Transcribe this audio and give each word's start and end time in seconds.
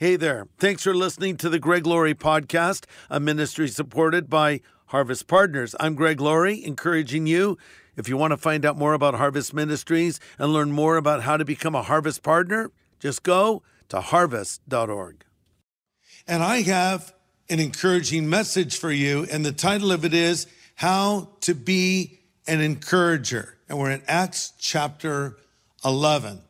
Hey 0.00 0.16
there. 0.16 0.48
Thanks 0.56 0.84
for 0.84 0.94
listening 0.94 1.36
to 1.36 1.50
the 1.50 1.58
Greg 1.58 1.86
Laurie 1.86 2.14
podcast, 2.14 2.86
a 3.10 3.20
ministry 3.20 3.68
supported 3.68 4.30
by 4.30 4.62
Harvest 4.86 5.26
Partners. 5.26 5.74
I'm 5.78 5.94
Greg 5.94 6.22
Laurie, 6.22 6.64
encouraging 6.64 7.26
you, 7.26 7.58
if 7.96 8.08
you 8.08 8.16
want 8.16 8.30
to 8.30 8.38
find 8.38 8.64
out 8.64 8.78
more 8.78 8.94
about 8.94 9.16
Harvest 9.16 9.52
Ministries 9.52 10.18
and 10.38 10.54
learn 10.54 10.72
more 10.72 10.96
about 10.96 11.24
how 11.24 11.36
to 11.36 11.44
become 11.44 11.74
a 11.74 11.82
Harvest 11.82 12.22
Partner, 12.22 12.70
just 12.98 13.22
go 13.22 13.62
to 13.90 14.00
harvest.org. 14.00 15.22
And 16.26 16.42
I 16.42 16.62
have 16.62 17.12
an 17.50 17.60
encouraging 17.60 18.26
message 18.26 18.78
for 18.78 18.90
you, 18.90 19.26
and 19.30 19.44
the 19.44 19.52
title 19.52 19.92
of 19.92 20.06
it 20.06 20.14
is 20.14 20.46
How 20.76 21.28
to 21.42 21.54
Be 21.54 22.20
an 22.46 22.62
Encourager. 22.62 23.58
And 23.68 23.78
we're 23.78 23.90
in 23.90 24.02
Acts 24.08 24.54
chapter 24.58 25.36
11. 25.84 26.40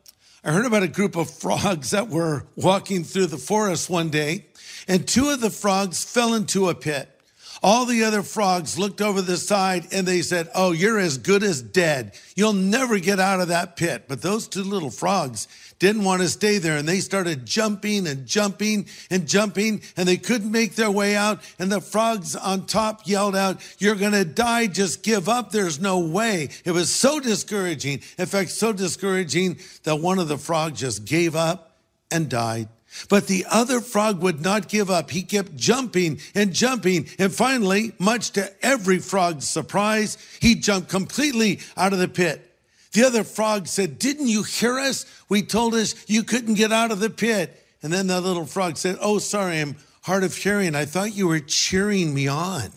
I 0.43 0.51
heard 0.51 0.65
about 0.65 0.81
a 0.81 0.87
group 0.87 1.15
of 1.15 1.29
frogs 1.29 1.91
that 1.91 2.09
were 2.09 2.47
walking 2.55 3.03
through 3.03 3.27
the 3.27 3.37
forest 3.37 3.91
one 3.91 4.09
day, 4.09 4.47
and 4.87 5.07
two 5.07 5.29
of 5.29 5.39
the 5.39 5.51
frogs 5.51 6.03
fell 6.03 6.33
into 6.33 6.67
a 6.67 6.73
pit. 6.73 7.20
All 7.63 7.85
the 7.85 8.05
other 8.05 8.23
frogs 8.23 8.79
looked 8.79 9.01
over 9.01 9.21
the 9.21 9.37
side 9.37 9.87
and 9.91 10.07
they 10.07 10.23
said, 10.23 10.49
Oh, 10.55 10.71
you're 10.71 10.97
as 10.97 11.19
good 11.19 11.43
as 11.43 11.61
dead. 11.61 12.17
You'll 12.35 12.53
never 12.53 12.97
get 12.97 13.19
out 13.19 13.39
of 13.39 13.49
that 13.49 13.75
pit. 13.75 14.05
But 14.07 14.23
those 14.23 14.47
two 14.47 14.63
little 14.63 14.89
frogs 14.89 15.47
didn't 15.77 16.03
want 16.03 16.23
to 16.23 16.29
stay 16.29 16.57
there 16.57 16.77
and 16.77 16.87
they 16.87 17.01
started 17.01 17.45
jumping 17.45 18.07
and 18.07 18.25
jumping 18.25 18.87
and 19.11 19.27
jumping 19.27 19.83
and 19.95 20.07
they 20.07 20.17
couldn't 20.17 20.51
make 20.51 20.73
their 20.73 20.89
way 20.89 21.15
out. 21.15 21.39
And 21.59 21.71
the 21.71 21.81
frogs 21.81 22.35
on 22.35 22.65
top 22.65 23.01
yelled 23.05 23.35
out, 23.35 23.61
You're 23.77 23.95
going 23.95 24.13
to 24.13 24.25
die. 24.25 24.65
Just 24.65 25.03
give 25.03 25.29
up. 25.29 25.51
There's 25.51 25.79
no 25.79 25.99
way. 25.99 26.49
It 26.65 26.71
was 26.71 26.89
so 26.89 27.19
discouraging. 27.19 28.01
In 28.17 28.25
fact, 28.25 28.49
so 28.49 28.73
discouraging 28.73 29.59
that 29.83 29.97
one 29.97 30.17
of 30.17 30.27
the 30.27 30.39
frogs 30.39 30.79
just 30.79 31.05
gave 31.05 31.35
up 31.35 31.77
and 32.09 32.27
died. 32.27 32.69
But 33.09 33.27
the 33.27 33.45
other 33.49 33.79
frog 33.81 34.21
would 34.21 34.41
not 34.41 34.67
give 34.67 34.89
up. 34.89 35.11
He 35.11 35.23
kept 35.23 35.55
jumping 35.55 36.19
and 36.35 36.53
jumping. 36.53 37.07
And 37.17 37.33
finally, 37.33 37.93
much 37.99 38.31
to 38.31 38.53
every 38.65 38.99
frog's 38.99 39.47
surprise, 39.47 40.17
he 40.39 40.55
jumped 40.55 40.89
completely 40.89 41.59
out 41.77 41.93
of 41.93 41.99
the 41.99 42.07
pit. 42.07 42.47
The 42.91 43.03
other 43.03 43.23
frog 43.23 43.67
said, 43.67 43.99
Didn't 43.99 44.27
you 44.27 44.43
hear 44.43 44.77
us? 44.77 45.05
We 45.29 45.41
told 45.41 45.73
us 45.73 45.95
you 46.07 46.23
couldn't 46.23 46.55
get 46.55 46.71
out 46.71 46.91
of 46.91 46.99
the 46.99 47.09
pit. 47.09 47.57
And 47.81 47.91
then 47.91 48.07
the 48.07 48.19
little 48.19 48.45
frog 48.45 48.77
said, 48.77 48.97
Oh, 49.01 49.19
sorry, 49.19 49.59
I'm 49.59 49.77
hard 50.01 50.23
of 50.23 50.35
hearing. 50.35 50.75
I 50.75 50.85
thought 50.85 51.15
you 51.15 51.27
were 51.27 51.39
cheering 51.39 52.13
me 52.13 52.27
on. 52.27 52.71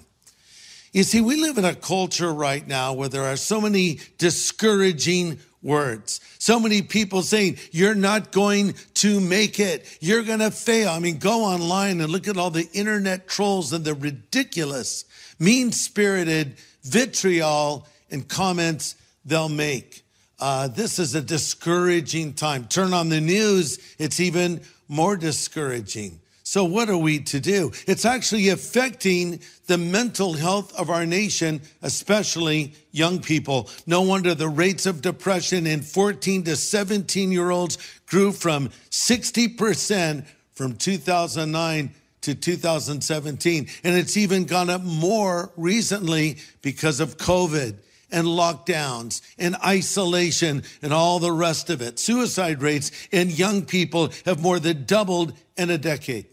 You 0.92 1.02
see, 1.02 1.20
we 1.20 1.40
live 1.40 1.58
in 1.58 1.64
a 1.64 1.74
culture 1.74 2.32
right 2.32 2.64
now 2.66 2.92
where 2.92 3.08
there 3.08 3.24
are 3.24 3.36
so 3.36 3.60
many 3.60 3.98
discouraging 4.16 5.40
words. 5.64 6.20
So 6.38 6.60
many 6.60 6.82
people 6.82 7.22
saying, 7.22 7.56
you're 7.72 7.96
not 7.96 8.30
going 8.30 8.74
to 8.94 9.18
make 9.18 9.58
it. 9.58 9.86
You're 10.00 10.22
going 10.22 10.38
to 10.38 10.50
fail. 10.50 10.90
I 10.90 11.00
mean, 11.00 11.18
go 11.18 11.42
online 11.44 12.00
and 12.00 12.12
look 12.12 12.28
at 12.28 12.36
all 12.36 12.50
the 12.50 12.68
internet 12.72 13.26
trolls 13.26 13.72
and 13.72 13.84
the 13.84 13.94
ridiculous, 13.94 15.04
mean 15.40 15.72
spirited 15.72 16.56
vitriol 16.82 17.88
and 18.10 18.28
comments 18.28 18.94
they'll 19.24 19.48
make. 19.48 20.04
Uh, 20.38 20.68
this 20.68 20.98
is 20.98 21.14
a 21.14 21.22
discouraging 21.22 22.34
time. 22.34 22.66
Turn 22.66 22.92
on 22.92 23.08
the 23.08 23.20
news, 23.20 23.78
it's 23.98 24.20
even 24.20 24.60
more 24.88 25.16
discouraging. 25.16 26.20
So, 26.54 26.64
what 26.64 26.88
are 26.88 26.96
we 26.96 27.18
to 27.18 27.40
do? 27.40 27.72
It's 27.88 28.04
actually 28.04 28.50
affecting 28.50 29.40
the 29.66 29.76
mental 29.76 30.34
health 30.34 30.72
of 30.78 30.88
our 30.88 31.04
nation, 31.04 31.60
especially 31.82 32.74
young 32.92 33.18
people. 33.18 33.68
No 33.88 34.02
wonder 34.02 34.36
the 34.36 34.48
rates 34.48 34.86
of 34.86 35.02
depression 35.02 35.66
in 35.66 35.82
14 35.82 36.44
to 36.44 36.54
17 36.54 37.32
year 37.32 37.50
olds 37.50 37.76
grew 38.06 38.30
from 38.30 38.68
60% 38.90 40.24
from 40.52 40.76
2009 40.76 41.92
to 42.20 42.34
2017. 42.36 43.66
And 43.82 43.96
it's 43.96 44.16
even 44.16 44.44
gone 44.44 44.70
up 44.70 44.82
more 44.82 45.50
recently 45.56 46.36
because 46.62 47.00
of 47.00 47.16
COVID 47.16 47.78
and 48.12 48.28
lockdowns 48.28 49.22
and 49.40 49.56
isolation 49.56 50.62
and 50.82 50.92
all 50.92 51.18
the 51.18 51.32
rest 51.32 51.68
of 51.68 51.82
it. 51.82 51.98
Suicide 51.98 52.62
rates 52.62 52.92
in 53.10 53.30
young 53.30 53.64
people 53.64 54.12
have 54.24 54.40
more 54.40 54.60
than 54.60 54.84
doubled 54.84 55.32
in 55.56 55.68
a 55.68 55.78
decade. 55.78 56.26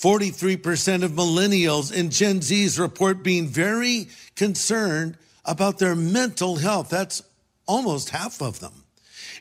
43% 0.00 1.02
of 1.02 1.12
millennials 1.12 1.94
and 1.94 2.10
Gen 2.10 2.40
Zs 2.40 2.78
report 2.78 3.22
being 3.22 3.46
very 3.46 4.08
concerned 4.34 5.18
about 5.44 5.78
their 5.78 5.94
mental 5.94 6.56
health. 6.56 6.88
That's 6.88 7.22
almost 7.66 8.08
half 8.08 8.40
of 8.40 8.60
them. 8.60 8.72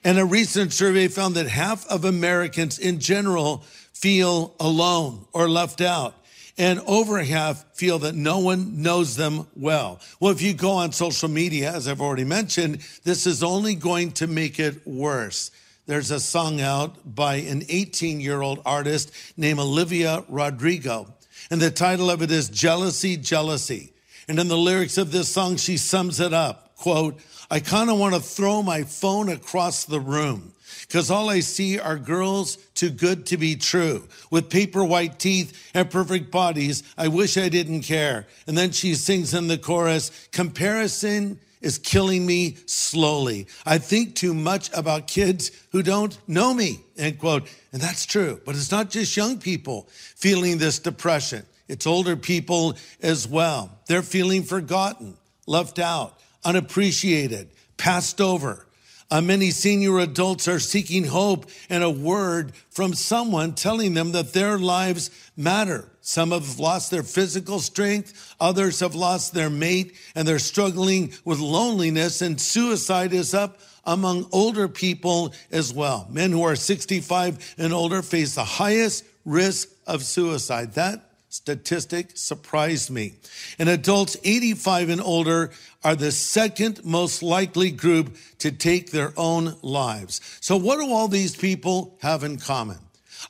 And 0.04 0.20
a 0.20 0.26
recent 0.26 0.74
survey 0.74 1.08
found 1.08 1.36
that 1.36 1.48
half 1.48 1.88
of 1.88 2.04
Americans 2.04 2.78
in 2.78 3.00
general 3.00 3.64
feel 3.94 4.54
alone 4.60 5.26
or 5.32 5.50
left 5.50 5.80
out. 5.80 6.16
And 6.58 6.82
over 6.82 7.24
half 7.24 7.64
feel 7.78 8.00
that 8.00 8.16
no 8.16 8.40
one 8.40 8.82
knows 8.82 9.16
them 9.16 9.48
well. 9.56 10.02
Well, 10.20 10.34
if 10.34 10.42
you 10.42 10.54
go 10.54 10.72
on 10.72 10.92
social 10.92 11.30
media, 11.30 11.72
as 11.74 11.88
I've 11.88 12.02
already 12.02 12.26
mentioned, 12.26 12.80
this 13.06 13.26
is 13.26 13.44
only 13.44 13.76
going 13.76 14.12
to 14.14 14.28
make 14.28 14.60
it 14.60 14.86
worse 14.86 15.52
there's 15.90 16.12
a 16.12 16.20
song 16.20 16.62
out 16.62 17.16
by 17.16 17.38
an 17.38 17.64
18 17.68 18.20
year 18.20 18.42
old 18.42 18.62
artist 18.64 19.12
named 19.36 19.60
Olivia 19.60 20.24
Rodrigo. 20.30 21.08
And 21.50 21.60
the 21.60 21.72
title 21.72 22.12
of 22.12 22.22
it 22.22 22.30
is 22.30 22.48
Jealousy, 22.48 23.18
Jealousy. 23.18 23.92
And 24.28 24.38
in 24.38 24.50
the 24.50 24.58
lyrics 24.58 25.00
of 25.00 25.12
this 25.12 25.30
song, 25.30 25.58
she 25.58 25.78
sums 25.78 26.20
it 26.20 26.32
up. 26.32 26.76
Quote, 26.76 27.20
I 27.50 27.60
kind 27.60 27.90
of 27.90 27.98
want 27.98 28.14
to 28.14 28.22
throw 28.22 28.62
my 28.62 28.84
phone 28.84 29.30
across 29.30 29.86
the 29.86 30.00
room 30.00 30.54
because 30.82 31.10
all 31.10 31.28
I 31.28 31.40
see 31.40 31.80
are 31.80 31.98
girls 31.98 32.58
too 32.76 32.92
good 32.92 33.26
to 33.28 33.38
be 33.38 33.56
true 33.56 34.08
with 34.30 34.52
paper 34.52 34.84
white 34.84 35.18
teeth 35.18 35.72
and 35.74 35.90
perfect 35.90 36.30
bodies. 36.30 36.84
I 37.00 37.08
wish 37.08 37.36
I 37.36 37.50
didn't 37.50 37.82
care. 37.82 38.28
And 38.46 38.56
then 38.56 38.74
she 38.74 38.94
sings 38.94 39.34
in 39.34 39.48
the 39.48 39.58
chorus, 39.58 40.12
comparison 40.32 41.40
is 41.62 41.78
killing 41.78 42.26
me 42.26 42.58
slowly. 42.66 43.48
I 43.66 43.78
think 43.78 44.16
too 44.16 44.34
much 44.34 44.70
about 44.74 45.08
kids 45.08 45.52
who 45.72 45.84
don't 45.84 46.18
know 46.28 46.54
me, 46.54 46.80
end 46.98 47.20
quote. 47.20 47.50
And 47.74 47.82
that's 47.82 48.06
true. 48.06 48.40
But 48.46 48.56
it's 48.56 48.72
not 48.72 48.90
just 48.90 49.16
young 49.18 49.40
people 49.40 49.88
feeling 49.92 50.58
this 50.58 50.80
depression. 50.80 51.46
It's 51.68 51.86
older 51.86 52.16
people 52.16 52.78
as 53.02 53.28
well. 53.28 53.78
They're 53.88 54.02
feeling 54.02 54.44
forgotten, 54.44 55.18
left 55.46 55.80
out, 55.80 56.18
unappreciated, 56.44 57.50
passed 57.78 58.20
over. 58.22 58.66
Uh, 59.12 59.22
many 59.22 59.50
senior 59.50 59.98
adults 60.00 60.48
are 60.48 60.60
seeking 60.60 61.06
hope 61.06 61.50
and 61.68 61.84
a 61.84 61.90
word 61.90 62.54
from 62.70 62.94
someone 62.94 63.54
telling 63.54 63.96
them 63.96 64.12
that 64.12 64.34
their 64.34 64.60
lives 64.60 65.10
matter. 65.36 65.90
Some 66.02 66.30
have 66.32 66.60
lost 66.60 66.92
their 66.92 67.02
physical 67.02 67.60
strength. 67.60 68.36
Others 68.40 68.82
have 68.82 68.94
lost 68.94 69.34
their 69.34 69.50
mate 69.50 69.96
and 70.14 70.28
they're 70.28 70.38
struggling 70.38 71.12
with 71.26 71.40
loneliness 71.40 72.22
and 72.22 72.40
suicide 72.40 73.12
is 73.12 73.34
up 73.34 73.60
among 73.84 74.28
older 74.32 74.68
people 74.68 75.34
as 75.52 75.74
well. 75.74 76.08
Men 76.12 76.32
who 76.32 76.44
are 76.44 76.56
65 76.56 77.56
and 77.58 77.74
older 77.74 78.04
face 78.04 78.36
the 78.36 78.44
highest 78.44 79.06
risk 79.26 79.70
of 79.88 80.04
suicide. 80.04 80.74
That 80.74 81.09
statistic 81.30 82.12
surprised 82.16 82.90
me. 82.90 83.14
And 83.58 83.70
adults 83.70 84.18
85 84.24 84.90
and 84.90 85.02
older 85.02 85.52
are 85.84 85.96
the 85.96 86.12
second 86.12 86.84
most 86.84 87.24
likely 87.24 87.72
group 87.72 88.18
to 88.40 88.52
take 88.52 88.92
their 88.92 89.14
own 89.16 89.56
lives. 89.62 90.22
So 90.42 90.58
what 90.58 90.80
do 90.80 90.92
all 90.92 91.08
these 91.08 91.36
people 91.36 91.98
have 92.02 92.24
in 92.24 92.38
common? 92.38 92.80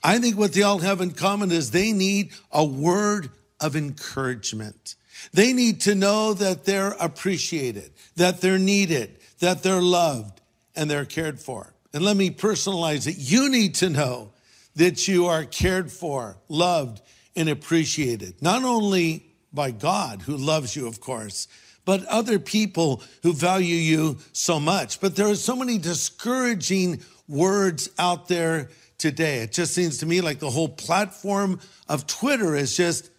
I 0.04 0.20
think 0.20 0.38
what 0.38 0.54
they 0.54 0.62
all 0.62 0.80
have 0.80 1.02
in 1.02 1.12
common 1.12 1.52
is 1.52 1.72
they 1.72 1.92
need 1.92 2.32
a 2.52 2.64
word 2.64 3.32
of 3.60 3.76
encouragement. 3.76 4.96
They 5.34 5.52
need 5.52 5.82
to 5.82 5.96
know 5.96 6.34
that 6.34 6.66
they're 6.66 6.96
appreciated, 7.00 7.92
that 8.16 8.40
they're 8.40 8.60
needed, 8.60 9.18
that 9.40 9.64
they're 9.64 9.82
loved, 9.82 10.42
and 10.76 10.90
they're 10.90 11.06
cared 11.06 11.40
for. 11.40 11.74
And 11.94 12.04
let 12.04 12.16
me 12.16 12.30
personalize 12.30 13.08
it. 13.08 13.18
You 13.18 13.50
need 13.50 13.76
to 13.76 13.90
know 13.90 14.32
that 14.76 15.08
you 15.08 15.26
are 15.26 15.44
cared 15.44 15.92
for, 15.92 16.38
loved, 16.48 17.02
and 17.36 17.50
appreciated, 17.50 18.42
not 18.42 18.64
only 18.64 19.26
by 19.54 19.72
God, 19.72 20.22
who 20.22 20.36
loves 20.38 20.76
you, 20.76 20.88
of 20.88 21.00
course, 21.02 21.48
but 21.86 22.06
other 22.06 22.38
people 22.38 23.02
who 23.24 23.34
value 23.34 23.76
you 23.76 24.18
so 24.32 24.60
much. 24.60 25.02
But 25.02 25.16
there 25.16 25.28
are 25.28 25.36
so 25.36 25.56
many 25.56 25.78
discouraging 25.78 27.02
words 27.28 27.90
out 27.98 28.28
there 28.28 28.70
today. 28.98 29.40
It 29.40 29.54
just 29.54 29.74
seems 29.74 29.98
to 30.00 30.06
me 30.06 30.22
like 30.22 30.40
the 30.40 30.50
whole 30.50 30.70
platform 30.70 31.60
of 31.88 32.06
Twitter 32.06 32.56
is 32.56 32.76
just 32.76 33.10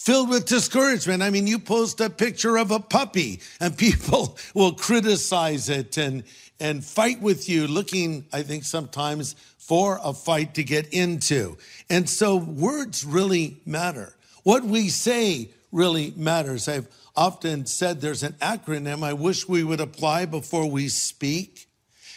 filled 0.00 0.30
with 0.30 0.46
discouragement. 0.46 1.22
I 1.22 1.28
mean, 1.28 1.46
you 1.46 1.58
post 1.58 2.00
a 2.00 2.08
picture 2.08 2.56
of 2.56 2.70
a 2.70 2.80
puppy 2.80 3.40
and 3.60 3.76
people 3.86 4.38
will 4.54 4.72
criticize 4.72 5.68
it 5.68 5.98
and, 5.98 6.24
and 6.58 6.82
fight 6.82 7.20
with 7.20 7.50
you, 7.50 7.66
looking, 7.66 8.24
I 8.32 8.42
think, 8.42 8.64
sometimes 8.64 9.36
for 9.58 10.00
a 10.02 10.14
fight 10.14 10.54
to 10.54 10.64
get 10.64 10.88
into. 10.94 11.58
And 11.90 12.08
so 12.08 12.36
words 12.36 13.04
really 13.04 13.58
matter. 13.66 14.16
What 14.42 14.64
we 14.64 14.88
say 14.88 15.50
really 15.70 16.14
matters. 16.16 16.66
I've 16.66 16.88
often 17.14 17.66
said 17.66 18.00
there's 18.00 18.22
an 18.22 18.32
acronym 18.40 19.04
I 19.04 19.12
wish 19.12 19.46
we 19.46 19.62
would 19.62 19.80
apply 19.80 20.24
before 20.24 20.68
we 20.68 20.88
speak 20.88 21.68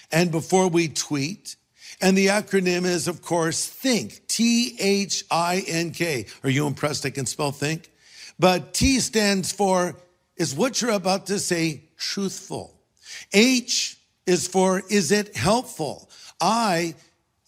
and 0.10 0.32
before 0.32 0.70
we 0.70 0.88
tweet 0.88 1.58
And 2.04 2.18
the 2.18 2.28
acronym 2.28 2.84
is, 2.84 3.08
of 3.08 3.22
course, 3.22 3.66
THINK, 3.66 4.28
T 4.28 4.76
H 4.78 5.24
I 5.32 5.64
N 5.66 5.92
K. 5.92 6.26
Are 6.44 6.50
you 6.50 6.68
impressed 6.68 7.06
I 7.06 7.12
can 7.12 7.26
spell 7.26 7.54
think? 7.54 7.90
But 8.38 8.74
T 8.74 9.00
stands 9.00 9.54
for, 9.54 9.96
is 10.36 10.54
what 10.54 10.82
you're 10.82 10.92
about 10.92 11.28
to 11.28 11.40
say 11.40 11.86
truthful? 11.96 12.78
H 13.32 13.98
is 14.28 14.50
for, 14.50 14.84
is 14.90 15.14
it 15.14 15.38
helpful? 15.38 16.10
I, 16.42 16.96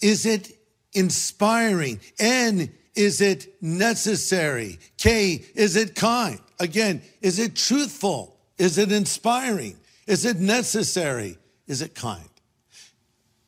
is 0.01 0.25
it 0.25 0.57
inspiring? 0.93 1.99
N, 2.17 2.71
is 2.95 3.19
it 3.19 3.61
necessary? 3.61 4.79
K, 4.97 5.43
is 5.53 5.75
it 5.75 5.95
kind? 5.95 6.39
Again, 6.61 7.01
is 7.21 7.39
it 7.39 7.57
truthful? 7.57 8.37
Is 8.57 8.77
it 8.77 8.93
inspiring? 8.93 9.75
Is 10.07 10.23
it 10.23 10.37
necessary? 10.37 11.37
Is 11.67 11.81
it 11.81 11.93
kind? 11.93 12.29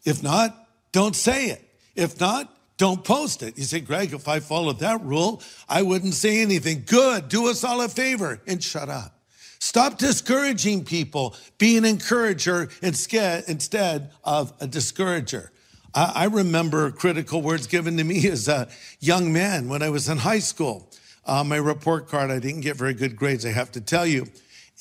If 0.04 0.22
not, 0.22 0.67
don't 0.98 1.16
say 1.16 1.50
it. 1.50 1.64
If 1.96 2.20
not, 2.20 2.52
don't 2.78 3.04
post 3.04 3.44
it. 3.44 3.56
You 3.56 3.66
say, 3.66 3.82
Greg, 3.82 4.14
if 4.14 4.28
I 4.28 4.40
followed 4.40 4.80
that 4.80 5.00
rule, 5.04 5.44
I 5.70 5.84
wouldn't 5.84 6.16
say 6.16 6.42
anything. 6.42 6.86
Good. 6.88 7.30
Do 7.30 7.52
us 7.52 7.64
all 7.64 7.82
a 7.82 7.88
favor 7.88 8.42
and 8.48 8.64
shut 8.64 8.90
up. 8.90 9.14
Stop 9.60 10.00
discouraging 10.00 10.86
people. 10.86 11.36
Be 11.60 11.78
an 11.78 11.86
encourager 11.86 12.70
instead 12.82 14.10
of 14.24 14.54
a 14.60 14.66
discourager. 14.66 15.52
I 15.94 16.26
remember 16.26 16.90
critical 16.90 17.44
words 17.44 17.68
given 17.68 17.96
to 17.98 18.04
me 18.04 18.28
as 18.32 18.48
a 18.48 18.68
young 19.00 19.32
man 19.32 19.70
when 19.70 19.84
I 19.84 19.92
was 19.92 20.10
in 20.10 20.18
high 20.18 20.40
school. 20.40 20.90
Uh, 21.28 21.44
my 21.44 21.58
report 21.58 22.08
card, 22.08 22.32
I 22.32 22.40
didn't 22.40 22.62
get 22.62 22.76
very 22.76 22.96
good 22.96 23.16
grades, 23.16 23.46
I 23.46 23.52
have 23.52 23.72
to 23.74 23.82
tell 23.82 24.08
you. 24.08 24.26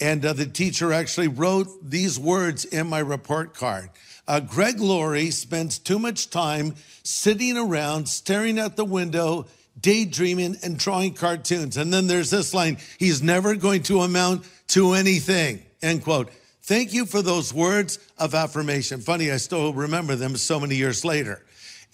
And 0.00 0.24
uh, 0.24 0.32
the 0.32 0.46
teacher 0.46 0.94
actually 0.94 1.28
wrote 1.28 1.68
these 1.82 2.18
words 2.18 2.64
in 2.64 2.86
my 2.86 3.00
report 3.00 3.52
card. 3.52 3.90
Uh, 4.28 4.40
Greg 4.40 4.80
Laurie 4.80 5.30
spends 5.30 5.78
too 5.78 5.98
much 5.98 6.30
time 6.30 6.74
sitting 7.02 7.56
around, 7.56 8.08
staring 8.08 8.58
out 8.58 8.76
the 8.76 8.84
window, 8.84 9.46
daydreaming, 9.80 10.56
and 10.62 10.78
drawing 10.78 11.14
cartoons. 11.14 11.76
And 11.76 11.92
then 11.92 12.06
there's 12.06 12.30
this 12.30 12.52
line 12.52 12.78
he's 12.98 13.22
never 13.22 13.54
going 13.54 13.82
to 13.84 14.00
amount 14.00 14.44
to 14.68 14.94
anything. 14.94 15.62
End 15.82 16.02
quote. 16.02 16.30
Thank 16.62 16.92
you 16.92 17.06
for 17.06 17.22
those 17.22 17.54
words 17.54 18.00
of 18.18 18.34
affirmation. 18.34 19.00
Funny, 19.00 19.30
I 19.30 19.36
still 19.36 19.72
remember 19.72 20.16
them 20.16 20.36
so 20.36 20.58
many 20.58 20.74
years 20.74 21.04
later. 21.04 21.44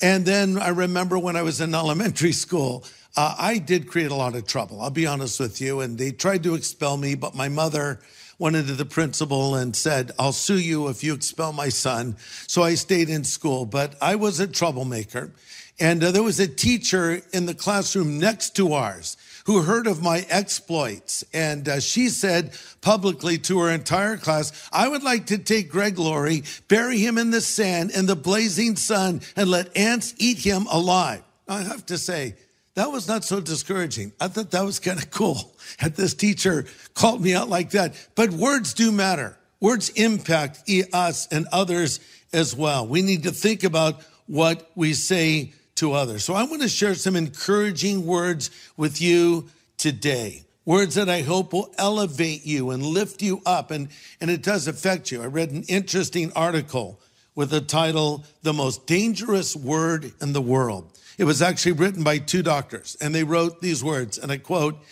And 0.01 0.25
then 0.25 0.57
I 0.57 0.71
remember 0.71 1.19
when 1.19 1.37
I 1.37 1.43
was 1.43 1.61
in 1.61 1.75
elementary 1.75 2.33
school, 2.33 2.85
uh, 3.15 3.35
I 3.39 3.59
did 3.59 3.87
create 3.87 4.11
a 4.11 4.15
lot 4.15 4.35
of 4.35 4.47
trouble. 4.47 4.81
I'll 4.81 4.89
be 4.89 5.07
honest 5.07 5.39
with 5.39 5.61
you. 5.61 5.81
And 5.81 5.99
they 5.99 6.13
tried 6.13 6.43
to 6.45 6.55
expel 6.55 6.97
me, 6.97 7.15
but 7.15 7.35
my 7.35 7.51
mother 7.51 8.01
went 8.43 8.57
into 8.57 8.75
the 8.75 8.85
principal 8.85 9.55
and 9.55 9.75
said, 9.75 10.11
I'll 10.19 10.33
sue 10.33 10.59
you 10.59 10.89
if 10.89 11.05
you 11.05 11.15
expel 11.15 11.53
my 11.53 11.69
son. 11.69 12.17
So 12.49 12.63
I 12.63 12.75
stayed 12.75 13.09
in 13.09 13.23
school, 13.23 13.65
but 13.65 13.95
I 14.03 14.17
was 14.17 14.41
a 14.41 14.49
troublemaker. 14.49 15.31
And 15.79 16.03
uh, 16.03 16.11
there 16.11 16.25
was 16.25 16.41
a 16.41 16.49
teacher 16.49 17.23
in 17.33 17.47
the 17.47 17.55
classroom 17.55 18.19
next 18.19 18.57
to 18.57 18.73
ours 18.73 19.17
who 19.47 19.63
heard 19.63 19.87
of 19.87 20.03
my 20.03 20.27
exploits. 20.29 21.25
And 21.33 21.69
uh, 21.69 21.81
she 21.81 22.09
said 22.09 22.53
publicly 22.81 23.39
to 23.39 23.61
her 23.61 23.71
entire 23.71 24.17
class, 24.17 24.69
I 24.73 24.89
would 24.89 25.05
like 25.05 25.27
to 25.27 25.39
take 25.39 25.71
Greg 25.71 25.99
Laurie, 25.99 26.43
bury 26.67 26.99
him 26.99 27.19
in 27.19 27.31
the 27.31 27.41
sand 27.41 27.93
in 27.93 28.07
the 28.07 28.17
blazing 28.17 28.75
sun, 28.75 29.21
and 29.37 29.49
let 29.49 29.77
ants 29.77 30.15
eat 30.19 30.39
him 30.39 30.67
alive. 30.71 31.23
I 31.49 31.63
have 31.63 31.87
to 31.87 31.99
say, 31.99 32.35
that 32.75 32.91
was 32.91 33.07
not 33.07 33.23
so 33.23 33.41
discouraging. 33.41 34.13
I 34.21 34.29
thought 34.29 34.51
that 34.51 34.65
was 34.65 34.79
kind 34.79 34.99
of 34.99 35.11
cool. 35.11 35.52
Had 35.79 35.97
this 35.97 36.15
teacher 36.15 36.67
called 36.95 37.23
me 37.23 37.35
out 37.35 37.49
like 37.49 37.71
that. 37.71 37.95
But 38.15 38.31
words 38.31 38.75
do 38.75 38.93
matter. 38.93 39.37
Words 39.61 39.91
impact 39.91 40.69
us 40.93 41.29
and 41.29 41.47
others 41.53 42.01
as 42.33 42.55
well. 42.57 42.87
We 42.87 43.03
need 43.03 43.25
to 43.25 43.31
think 43.31 43.65
about 43.65 44.03
what 44.27 44.71
we 44.75 44.93
say 44.93 45.53
to 45.77 45.93
others. 45.93 46.25
So 46.25 46.35
I 46.35 46.45
want 46.45 46.63
to 46.63 46.69
share 46.69 46.95
some 46.95 47.17
encouraging 47.17 48.07
words 48.07 48.51
with 48.77 49.01
you 49.01 49.49
today. 49.77 50.45
Words 50.65 50.95
that 50.95 51.09
I 51.09 51.23
hope 51.23 51.53
will 51.53 51.73
elevate 51.77 52.47
you 52.47 52.71
and 52.71 52.83
lift 52.83 53.21
you 53.23 53.43
up. 53.45 53.71
And, 53.71 53.89
and 54.21 54.31
it 54.31 54.43
does 54.43 54.69
affect 54.69 55.11
you. 55.11 55.23
I 55.23 55.27
read 55.27 55.51
an 55.51 55.65
interesting 55.65 56.33
article 56.37 57.01
with 57.35 57.51
the 57.51 57.61
title, 57.61 58.25
The 58.43 58.53
Most 58.53 58.87
Dangerous 58.87 59.57
Word 59.57 60.13
in 60.21 60.33
the 60.33 60.43
World. 60.43 60.89
It 61.19 61.25
was 61.25 61.43
actually 61.43 61.73
written 61.73 62.03
by 62.03 62.19
two 62.19 62.43
doctors, 62.43 62.97
and 63.01 63.15
they 63.15 63.25
wrote 63.25 63.61
these 63.61 63.83
words, 63.85 64.19
and 64.19 64.33
I 64.33 64.39
quote, 64.39 64.83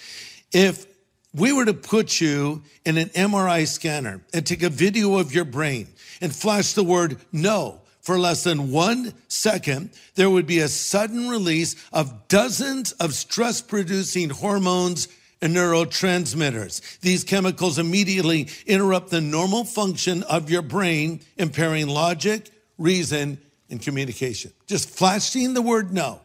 if 0.52 0.86
we 1.34 1.52
were 1.52 1.64
to 1.64 1.74
put 1.74 2.20
you 2.20 2.62
in 2.84 2.96
an 2.96 3.08
MRI 3.10 3.66
scanner 3.66 4.20
and 4.34 4.46
take 4.46 4.62
a 4.62 4.68
video 4.68 5.18
of 5.18 5.34
your 5.34 5.44
brain 5.44 5.88
and 6.20 6.34
flash 6.34 6.72
the 6.72 6.82
word 6.82 7.18
no 7.32 7.80
for 8.00 8.18
less 8.18 8.44
than 8.44 8.72
one 8.72 9.14
second, 9.28 9.90
there 10.14 10.30
would 10.30 10.46
be 10.46 10.58
a 10.58 10.68
sudden 10.68 11.28
release 11.28 11.76
of 11.92 12.28
dozens 12.28 12.92
of 12.92 13.14
stress 13.14 13.60
producing 13.60 14.30
hormones 14.30 15.06
and 15.42 15.54
neurotransmitters. 15.54 16.98
These 17.00 17.24
chemicals 17.24 17.78
immediately 17.78 18.48
interrupt 18.66 19.10
the 19.10 19.20
normal 19.20 19.64
function 19.64 20.22
of 20.24 20.50
your 20.50 20.62
brain, 20.62 21.20
impairing 21.36 21.88
logic, 21.88 22.50
reason, 22.78 23.38
and 23.70 23.80
communication. 23.80 24.52
Just 24.66 24.90
flashing 24.90 25.54
the 25.54 25.62
word 25.62 25.92
no 25.92 26.20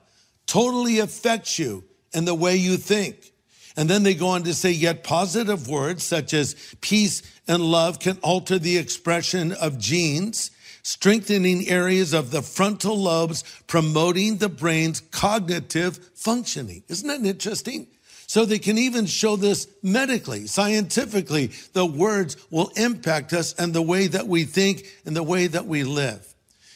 totally 0.48 1.00
affects 1.00 1.60
you 1.60 1.84
and 2.14 2.28
the 2.28 2.34
way 2.34 2.56
you 2.56 2.78
think. 2.78 3.32
And 3.78 3.90
then 3.90 4.04
they 4.04 4.14
go 4.14 4.28
on 4.28 4.44
to 4.44 4.54
say, 4.54 4.72
yet 4.72 5.04
positive 5.04 5.68
words 5.68 6.04
such 6.04 6.34
as 6.34 6.56
peace 6.82 7.22
and 7.48 7.62
love 7.62 8.00
can 8.00 8.18
alter 8.22 8.58
the 8.58 8.78
expression 8.78 9.52
of 9.52 9.78
genes, 9.78 10.52
strengthening 10.84 11.68
areas 11.68 12.14
of 12.14 12.32
the 12.32 12.42
frontal 12.42 12.98
lobes, 12.98 13.44
promoting 13.68 14.38
the 14.38 14.50
brain's 14.50 15.02
cognitive 15.02 15.98
functioning. 16.16 16.84
Isn't 16.88 17.08
that 17.08 17.28
interesting? 17.28 17.88
So 18.28 18.46
they 18.46 18.60
can 18.60 18.78
even 18.78 19.06
show 19.06 19.36
this 19.36 19.68
medically, 19.84 20.48
scientifically. 20.48 21.52
The 21.74 21.86
words 21.86 22.38
will 22.50 22.72
impact 22.76 23.34
us 23.34 23.54
and 23.54 23.74
the 23.74 23.82
way 23.82 24.08
that 24.08 24.28
we 24.28 24.46
think 24.46 24.86
and 25.06 25.16
the 25.16 25.24
way 25.24 25.48
that 25.48 25.68
we 25.68 25.84
live. 25.84 26.26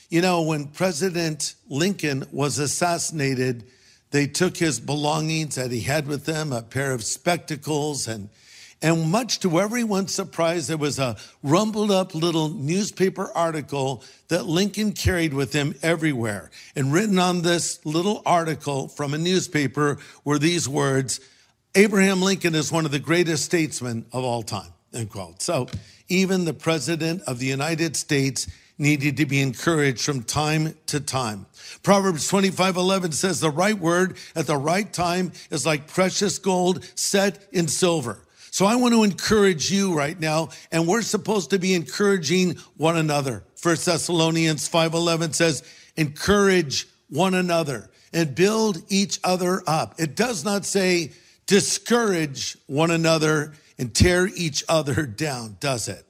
You 0.10 0.22
know, 0.22 0.42
when 0.44 0.68
President 0.68 1.56
Lincoln 1.70 2.26
was 2.32 2.60
assassinated, 2.60 3.64
they 4.12 4.28
took 4.28 4.58
his 4.58 4.80
belongings 4.80 5.56
that 5.56 5.72
he 5.72 5.82
had 5.82 6.08
with 6.08 6.26
them, 6.26 6.52
a 6.52 6.62
pair 6.62 6.94
of 6.94 7.04
spectacles, 7.04 8.08
and 8.08 8.30
and 8.82 9.12
much 9.12 9.42
to 9.42 9.60
everyone's 9.60 10.16
surprise, 10.16 10.68
there 10.68 10.78
was 10.78 11.00
a 11.00 11.18
rumbled 11.44 11.92
up 11.92 12.16
little 12.16 12.48
newspaper 12.48 13.30
article 13.36 14.04
that 14.30 14.46
Lincoln 14.46 14.94
carried 14.94 15.34
with 15.34 15.52
him 15.52 15.76
everywhere. 15.84 16.50
And 16.78 16.94
written 16.94 17.20
on 17.20 17.42
this 17.42 17.86
little 17.86 18.22
article 18.26 18.88
from 18.88 19.14
a 19.14 19.18
newspaper 19.18 19.98
were 20.24 20.40
these 20.40 20.70
words 20.70 21.20
Abraham 21.76 22.22
Lincoln 22.22 22.56
is 22.56 22.72
one 22.72 22.86
of 22.86 22.92
the 22.92 23.00
greatest 23.00 23.46
statesmen 23.46 24.06
of 24.12 24.24
all 24.24 24.42
time. 24.42 24.72
End 24.94 25.10
quote. 25.10 25.42
So 25.42 25.68
even 26.08 26.46
the 26.46 26.54
president 26.54 27.22
of 27.28 27.38
the 27.38 27.46
United 27.46 27.96
States 27.96 28.48
needed 28.80 29.18
to 29.18 29.26
be 29.26 29.42
encouraged 29.42 30.02
from 30.02 30.24
time 30.24 30.76
to 30.88 31.00
time. 31.00 31.46
Proverbs 31.84 32.28
25 32.28 32.78
11 32.78 33.12
says, 33.12 33.40
The 33.40 33.52
right 33.52 33.78
word 33.78 34.18
at 34.36 34.48
the 34.48 34.58
right 34.58 34.92
time 34.92 35.34
is 35.52 35.66
like 35.66 35.88
precious 35.88 36.40
gold 36.40 36.84
set 36.96 37.48
in 37.52 37.68
silver. 37.68 38.20
So 38.52 38.66
I 38.66 38.76
want 38.76 38.94
to 38.94 39.04
encourage 39.04 39.72
you 39.72 39.94
right 39.94 40.20
now, 40.20 40.50
and 40.72 40.88
we're 40.88 41.04
supposed 41.04 41.52
to 41.52 41.60
be 41.60 41.74
encouraging 41.74 42.58
one 42.78 42.98
another. 42.98 43.44
First 43.56 43.86
Thessalonians 43.86 44.68
5:11 44.68 45.34
says, 45.34 45.62
"Encourage 45.96 46.88
one 47.10 47.34
another 47.34 47.92
and 48.12 48.34
build 48.34 48.82
each 48.90 49.20
other 49.24 49.64
up." 49.68 49.96
It 50.00 50.16
does 50.16 50.44
not 50.44 50.66
say 50.66 51.12
discourage 51.46 52.58
one 52.68 52.92
another 52.92 53.54
and 53.78 53.94
tear 53.94 54.28
each 54.28 54.64
other 54.68 55.06
down, 55.26 55.58
does 55.60 55.88
it? 55.88 56.06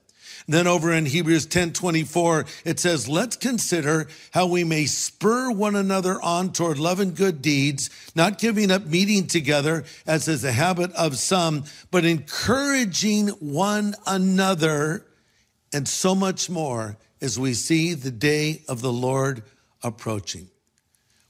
Then 0.50 0.66
over 0.66 0.92
in 0.92 1.06
Hebrews 1.06 1.46
10 1.46 1.74
24, 1.74 2.46
it 2.66 2.80
says, 2.80 3.08
Let's 3.08 3.36
consider 3.36 4.08
how 4.32 4.48
we 4.48 4.64
may 4.64 4.88
spur 4.88 5.52
one 5.52 5.76
another 5.76 6.20
on 6.24 6.54
toward 6.54 6.80
love 6.80 7.00
and 7.00 7.16
good 7.16 7.40
deeds, 7.44 7.92
not 8.16 8.40
giving 8.40 8.72
up 8.72 8.88
meeting 8.88 9.28
together, 9.28 9.84
as 10.08 10.28
is 10.28 10.42
the 10.42 10.52
habit 10.52 10.92
of 10.94 11.20
some, 11.20 11.66
but 11.92 12.04
encouraging 12.04 13.28
one 13.28 13.94
another, 14.08 15.06
and 15.72 15.88
so 15.88 16.16
much 16.16 16.50
more 16.50 16.98
as 17.22 17.38
we 17.38 17.54
see 17.54 17.94
the 17.94 18.10
day 18.10 18.64
of 18.68 18.82
the 18.82 18.92
Lord 18.92 19.44
approaching. 19.84 20.50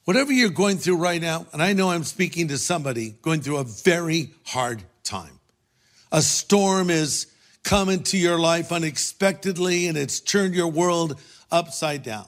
Whatever 0.05 0.31
you're 0.31 0.49
going 0.49 0.77
through 0.77 0.95
right 0.95 1.21
now, 1.21 1.45
and 1.51 1.61
I 1.61 1.73
know 1.73 1.91
I'm 1.91 2.05
speaking 2.05 2.47
to 2.47 2.57
somebody 2.57 3.15
going 3.21 3.41
through 3.41 3.57
a 3.57 3.65
very 3.65 4.31
hard 4.45 4.81
time. 5.03 5.41
A 6.09 6.21
storm 6.21 6.89
is 6.89 7.27
come 7.69 7.87
into 7.87 8.17
your 8.17 8.39
life 8.39 8.71
unexpectedly 8.71 9.85
and 9.85 9.95
it's 9.95 10.19
turned 10.19 10.55
your 10.55 10.67
world 10.67 11.21
upside 11.51 12.01
down. 12.01 12.25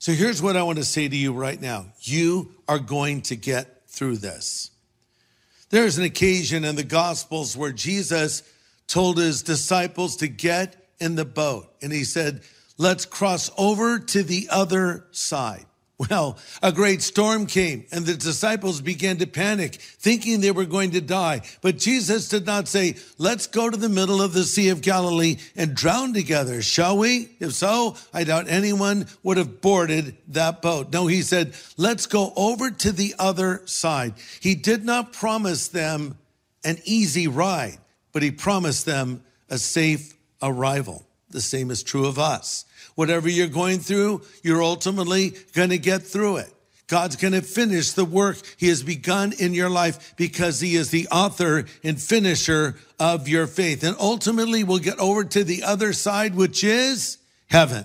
So 0.00 0.10
here's 0.10 0.42
what 0.42 0.56
I 0.56 0.64
want 0.64 0.78
to 0.78 0.84
say 0.84 1.06
to 1.06 1.16
you 1.16 1.32
right 1.32 1.60
now 1.60 1.86
you 2.00 2.50
are 2.66 2.80
going 2.80 3.22
to 3.22 3.36
get 3.36 3.88
through 3.88 4.16
this. 4.16 4.72
There's 5.70 5.98
an 5.98 6.04
occasion 6.04 6.64
in 6.64 6.74
the 6.74 6.82
Gospels 6.82 7.56
where 7.56 7.70
Jesus 7.70 8.42
told 8.88 9.18
his 9.18 9.44
disciples 9.44 10.16
to 10.16 10.26
get 10.26 10.74
in 10.98 11.14
the 11.14 11.24
boat 11.24 11.72
and 11.80 11.92
he 11.92 12.02
said, 12.02 12.40
Let's 12.76 13.06
cross 13.06 13.52
over 13.56 14.00
to 14.00 14.24
the 14.24 14.48
other 14.50 15.06
side. 15.12 15.66
Well, 15.98 16.36
a 16.62 16.72
great 16.72 17.00
storm 17.00 17.46
came 17.46 17.86
and 17.90 18.04
the 18.04 18.12
disciples 18.14 18.82
began 18.82 19.16
to 19.16 19.26
panic, 19.26 19.76
thinking 19.76 20.40
they 20.40 20.50
were 20.50 20.66
going 20.66 20.90
to 20.90 21.00
die. 21.00 21.40
But 21.62 21.78
Jesus 21.78 22.28
did 22.28 22.44
not 22.44 22.68
say, 22.68 22.96
let's 23.16 23.46
go 23.46 23.70
to 23.70 23.76
the 23.78 23.88
middle 23.88 24.20
of 24.20 24.34
the 24.34 24.44
Sea 24.44 24.68
of 24.68 24.82
Galilee 24.82 25.38
and 25.56 25.74
drown 25.74 26.12
together, 26.12 26.60
shall 26.60 26.98
we? 26.98 27.30
If 27.40 27.54
so, 27.54 27.96
I 28.12 28.24
doubt 28.24 28.44
anyone 28.48 29.06
would 29.22 29.38
have 29.38 29.62
boarded 29.62 30.18
that 30.28 30.60
boat. 30.60 30.92
No, 30.92 31.06
he 31.06 31.22
said, 31.22 31.54
let's 31.78 32.04
go 32.04 32.30
over 32.36 32.70
to 32.70 32.92
the 32.92 33.14
other 33.18 33.62
side. 33.64 34.14
He 34.40 34.54
did 34.54 34.84
not 34.84 35.14
promise 35.14 35.68
them 35.68 36.18
an 36.62 36.76
easy 36.84 37.26
ride, 37.26 37.78
but 38.12 38.22
he 38.22 38.30
promised 38.30 38.84
them 38.84 39.24
a 39.48 39.56
safe 39.56 40.12
arrival. 40.42 41.06
The 41.30 41.40
same 41.40 41.70
is 41.70 41.82
true 41.82 42.04
of 42.04 42.18
us. 42.18 42.65
Whatever 42.96 43.28
you're 43.28 43.46
going 43.46 43.78
through, 43.78 44.22
you're 44.42 44.62
ultimately 44.62 45.34
going 45.54 45.70
to 45.70 45.78
get 45.78 46.02
through 46.02 46.38
it. 46.38 46.52
God's 46.88 47.16
going 47.16 47.32
to 47.32 47.42
finish 47.42 47.92
the 47.92 48.04
work 48.04 48.38
he 48.56 48.68
has 48.68 48.82
begun 48.82 49.32
in 49.38 49.54
your 49.54 49.68
life 49.68 50.14
because 50.16 50.60
he 50.60 50.76
is 50.76 50.90
the 50.90 51.08
author 51.08 51.64
and 51.82 52.00
finisher 52.00 52.76
of 52.98 53.28
your 53.28 53.46
faith. 53.46 53.82
And 53.82 53.96
ultimately 53.98 54.64
we'll 54.64 54.78
get 54.78 54.98
over 54.98 55.24
to 55.24 55.44
the 55.44 55.64
other 55.64 55.92
side, 55.92 56.34
which 56.34 56.62
is 56.62 57.18
heaven. 57.48 57.84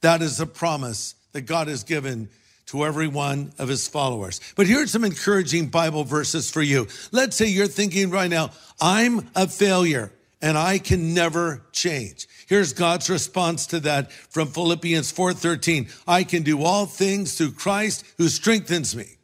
That 0.00 0.20
is 0.20 0.38
the 0.38 0.46
promise 0.46 1.14
that 1.32 1.42
God 1.42 1.68
has 1.68 1.84
given 1.84 2.28
to 2.66 2.84
every 2.84 3.08
one 3.08 3.52
of 3.58 3.68
his 3.68 3.86
followers. 3.86 4.40
But 4.56 4.66
here's 4.66 4.90
some 4.90 5.04
encouraging 5.04 5.68
Bible 5.68 6.04
verses 6.04 6.50
for 6.50 6.62
you. 6.62 6.88
Let's 7.12 7.36
say 7.36 7.46
you're 7.46 7.66
thinking 7.66 8.10
right 8.10 8.30
now, 8.30 8.50
I'm 8.80 9.30
a 9.36 9.46
failure 9.46 10.12
and 10.44 10.58
I 10.58 10.76
can 10.76 11.14
never 11.14 11.62
change. 11.72 12.28
Here's 12.46 12.74
God's 12.74 13.08
response 13.08 13.66
to 13.68 13.80
that 13.80 14.12
from 14.12 14.48
Philippians 14.48 15.10
4:13. 15.10 15.88
I 16.06 16.22
can 16.22 16.42
do 16.42 16.62
all 16.62 16.84
things 16.84 17.32
through 17.32 17.52
Christ 17.52 18.04
who 18.18 18.28
strengthens 18.28 18.94
me. 18.94 19.16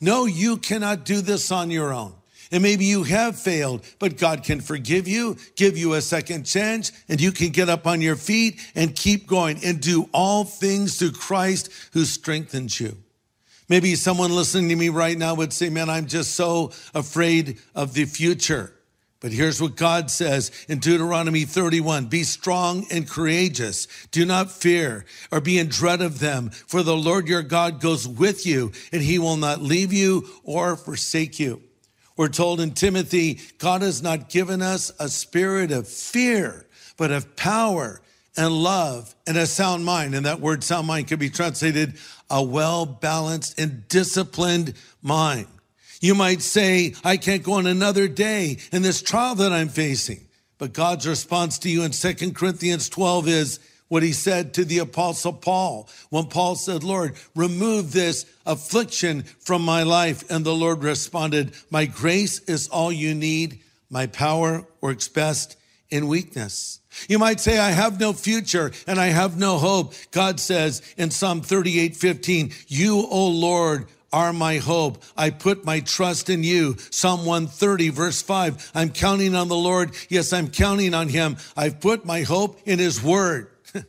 No, 0.00 0.24
you 0.26 0.56
cannot 0.56 1.04
do 1.04 1.20
this 1.20 1.50
on 1.50 1.72
your 1.72 1.92
own. 1.92 2.14
And 2.52 2.62
maybe 2.62 2.84
you 2.84 3.02
have 3.02 3.38
failed, 3.38 3.84
but 3.98 4.18
God 4.18 4.44
can 4.44 4.60
forgive 4.60 5.08
you, 5.08 5.36
give 5.56 5.76
you 5.76 5.94
a 5.94 6.00
second 6.00 6.44
chance, 6.44 6.92
and 7.08 7.20
you 7.20 7.32
can 7.32 7.48
get 7.48 7.68
up 7.68 7.84
on 7.84 8.00
your 8.00 8.16
feet 8.16 8.60
and 8.76 8.94
keep 8.94 9.26
going 9.26 9.58
and 9.64 9.80
do 9.80 10.08
all 10.14 10.44
things 10.44 10.96
through 10.96 11.10
Christ 11.10 11.70
who 11.92 12.04
strengthens 12.04 12.78
you. 12.78 12.96
Maybe 13.68 13.96
someone 13.96 14.30
listening 14.30 14.68
to 14.68 14.76
me 14.76 14.90
right 14.90 15.18
now 15.18 15.34
would 15.34 15.52
say, 15.52 15.70
man, 15.70 15.90
I'm 15.90 16.06
just 16.06 16.34
so 16.34 16.70
afraid 16.94 17.58
of 17.74 17.94
the 17.94 18.04
future. 18.04 18.72
But 19.20 19.32
here's 19.32 19.60
what 19.60 19.74
God 19.74 20.12
says 20.12 20.52
in 20.68 20.78
Deuteronomy 20.78 21.44
31 21.44 22.06
Be 22.06 22.22
strong 22.22 22.86
and 22.90 23.08
courageous. 23.08 23.88
Do 24.12 24.24
not 24.24 24.50
fear 24.50 25.04
or 25.32 25.40
be 25.40 25.58
in 25.58 25.68
dread 25.68 26.00
of 26.00 26.20
them, 26.20 26.50
for 26.50 26.82
the 26.84 26.96
Lord 26.96 27.26
your 27.26 27.42
God 27.42 27.80
goes 27.80 28.06
with 28.06 28.46
you, 28.46 28.70
and 28.92 29.02
he 29.02 29.18
will 29.18 29.36
not 29.36 29.60
leave 29.60 29.92
you 29.92 30.28
or 30.44 30.76
forsake 30.76 31.40
you. 31.40 31.62
We're 32.16 32.28
told 32.28 32.60
in 32.60 32.72
Timothy, 32.72 33.40
God 33.58 33.82
has 33.82 34.02
not 34.02 34.28
given 34.28 34.62
us 34.62 34.92
a 35.00 35.08
spirit 35.08 35.72
of 35.72 35.88
fear, 35.88 36.66
but 36.96 37.10
of 37.10 37.34
power 37.36 38.00
and 38.36 38.52
love 38.52 39.14
and 39.26 39.36
a 39.36 39.46
sound 39.46 39.84
mind. 39.84 40.14
And 40.14 40.26
that 40.26 40.40
word 40.40 40.62
sound 40.62 40.86
mind 40.86 41.08
can 41.08 41.18
be 41.18 41.30
translated 41.30 41.94
a 42.30 42.42
well 42.42 42.86
balanced 42.86 43.58
and 43.58 43.86
disciplined 43.88 44.74
mind. 45.02 45.48
You 46.00 46.14
might 46.14 46.42
say, 46.42 46.94
I 47.04 47.16
can't 47.16 47.42
go 47.42 47.54
on 47.54 47.66
another 47.66 48.08
day 48.08 48.58
in 48.72 48.82
this 48.82 49.02
trial 49.02 49.34
that 49.36 49.52
I'm 49.52 49.68
facing. 49.68 50.26
But 50.58 50.72
God's 50.72 51.06
response 51.06 51.58
to 51.60 51.70
you 51.70 51.82
in 51.82 51.92
2 51.92 52.32
Corinthians 52.32 52.88
12 52.88 53.28
is 53.28 53.60
what 53.88 54.02
he 54.02 54.12
said 54.12 54.54
to 54.54 54.64
the 54.64 54.78
apostle 54.78 55.32
Paul 55.32 55.88
when 56.10 56.26
Paul 56.26 56.56
said, 56.56 56.84
Lord, 56.84 57.16
remove 57.34 57.92
this 57.92 58.26
affliction 58.44 59.22
from 59.22 59.62
my 59.62 59.82
life. 59.82 60.30
And 60.30 60.44
the 60.44 60.54
Lord 60.54 60.84
responded, 60.84 61.54
my 61.70 61.86
grace 61.86 62.40
is 62.40 62.68
all 62.68 62.92
you 62.92 63.14
need. 63.14 63.60
My 63.90 64.06
power 64.06 64.66
works 64.80 65.08
best 65.08 65.56
in 65.90 66.08
weakness. 66.08 66.80
You 67.08 67.18
might 67.18 67.40
say, 67.40 67.58
I 67.58 67.70
have 67.70 67.98
no 67.98 68.12
future 68.12 68.72
and 68.86 69.00
I 69.00 69.06
have 69.06 69.38
no 69.38 69.58
hope. 69.58 69.94
God 70.10 70.40
says 70.40 70.82
in 70.96 71.10
Psalm 71.10 71.40
38, 71.40 71.96
15, 71.96 72.52
you, 72.66 73.06
O 73.08 73.28
Lord, 73.28 73.86
are 74.12 74.32
my 74.32 74.58
hope. 74.58 75.02
I 75.16 75.30
put 75.30 75.64
my 75.64 75.80
trust 75.80 76.30
in 76.30 76.42
you. 76.42 76.76
Psalm 76.90 77.24
130 77.24 77.90
verse 77.90 78.22
5. 78.22 78.72
I'm 78.74 78.90
counting 78.90 79.34
on 79.34 79.48
the 79.48 79.56
Lord. 79.56 79.92
Yes, 80.08 80.32
I'm 80.32 80.48
counting 80.48 80.94
on 80.94 81.08
him. 81.08 81.36
I've 81.56 81.80
put 81.80 82.04
my 82.04 82.22
hope 82.22 82.60
in 82.64 82.78
his 82.78 83.02
word. 83.02 83.50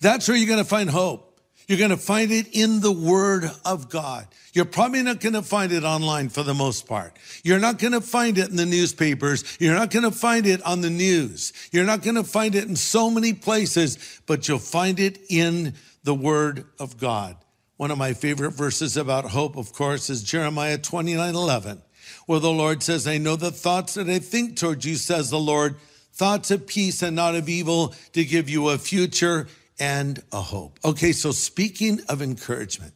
That's 0.00 0.28
where 0.28 0.36
you're 0.36 0.48
going 0.48 0.62
to 0.62 0.68
find 0.68 0.90
hope. 0.90 1.30
You're 1.70 1.78
going 1.78 1.90
to 1.90 1.96
find 1.96 2.32
it 2.32 2.48
in 2.52 2.80
the 2.80 2.90
word 2.90 3.48
of 3.64 3.88
God. 3.88 4.26
You're 4.52 4.64
probably 4.64 5.04
not 5.04 5.20
going 5.20 5.34
to 5.34 5.42
find 5.42 5.70
it 5.70 5.84
online 5.84 6.28
for 6.28 6.42
the 6.42 6.52
most 6.52 6.88
part. 6.88 7.16
You're 7.44 7.60
not 7.60 7.78
going 7.78 7.92
to 7.92 8.00
find 8.00 8.38
it 8.38 8.50
in 8.50 8.56
the 8.56 8.66
newspapers. 8.66 9.56
You're 9.60 9.76
not 9.76 9.92
going 9.92 10.02
to 10.02 10.10
find 10.10 10.46
it 10.46 10.60
on 10.64 10.80
the 10.80 10.90
news. 10.90 11.52
You're 11.70 11.84
not 11.84 12.02
going 12.02 12.16
to 12.16 12.24
find 12.24 12.56
it 12.56 12.64
in 12.64 12.74
so 12.74 13.08
many 13.08 13.34
places, 13.34 14.20
but 14.26 14.48
you'll 14.48 14.58
find 14.58 14.98
it 14.98 15.20
in 15.28 15.74
the 16.02 16.14
word 16.14 16.64
of 16.80 16.98
God. 16.98 17.36
One 17.80 17.90
of 17.90 17.96
my 17.96 18.12
favorite 18.12 18.50
verses 18.50 18.98
about 18.98 19.30
hope, 19.30 19.56
of 19.56 19.72
course, 19.72 20.10
is 20.10 20.22
Jeremiah 20.22 20.76
29 20.76 21.34
11, 21.34 21.80
where 22.26 22.38
the 22.38 22.50
Lord 22.50 22.82
says, 22.82 23.08
I 23.08 23.16
know 23.16 23.36
the 23.36 23.50
thoughts 23.50 23.94
that 23.94 24.06
I 24.06 24.18
think 24.18 24.58
towards 24.58 24.84
you, 24.84 24.96
says 24.96 25.30
the 25.30 25.38
Lord, 25.38 25.76
thoughts 26.12 26.50
of 26.50 26.66
peace 26.66 27.00
and 27.00 27.16
not 27.16 27.36
of 27.36 27.48
evil 27.48 27.94
to 28.12 28.22
give 28.22 28.50
you 28.50 28.68
a 28.68 28.76
future 28.76 29.48
and 29.78 30.22
a 30.30 30.42
hope. 30.42 30.78
Okay, 30.84 31.12
so 31.12 31.32
speaking 31.32 32.00
of 32.06 32.20
encouragement, 32.20 32.92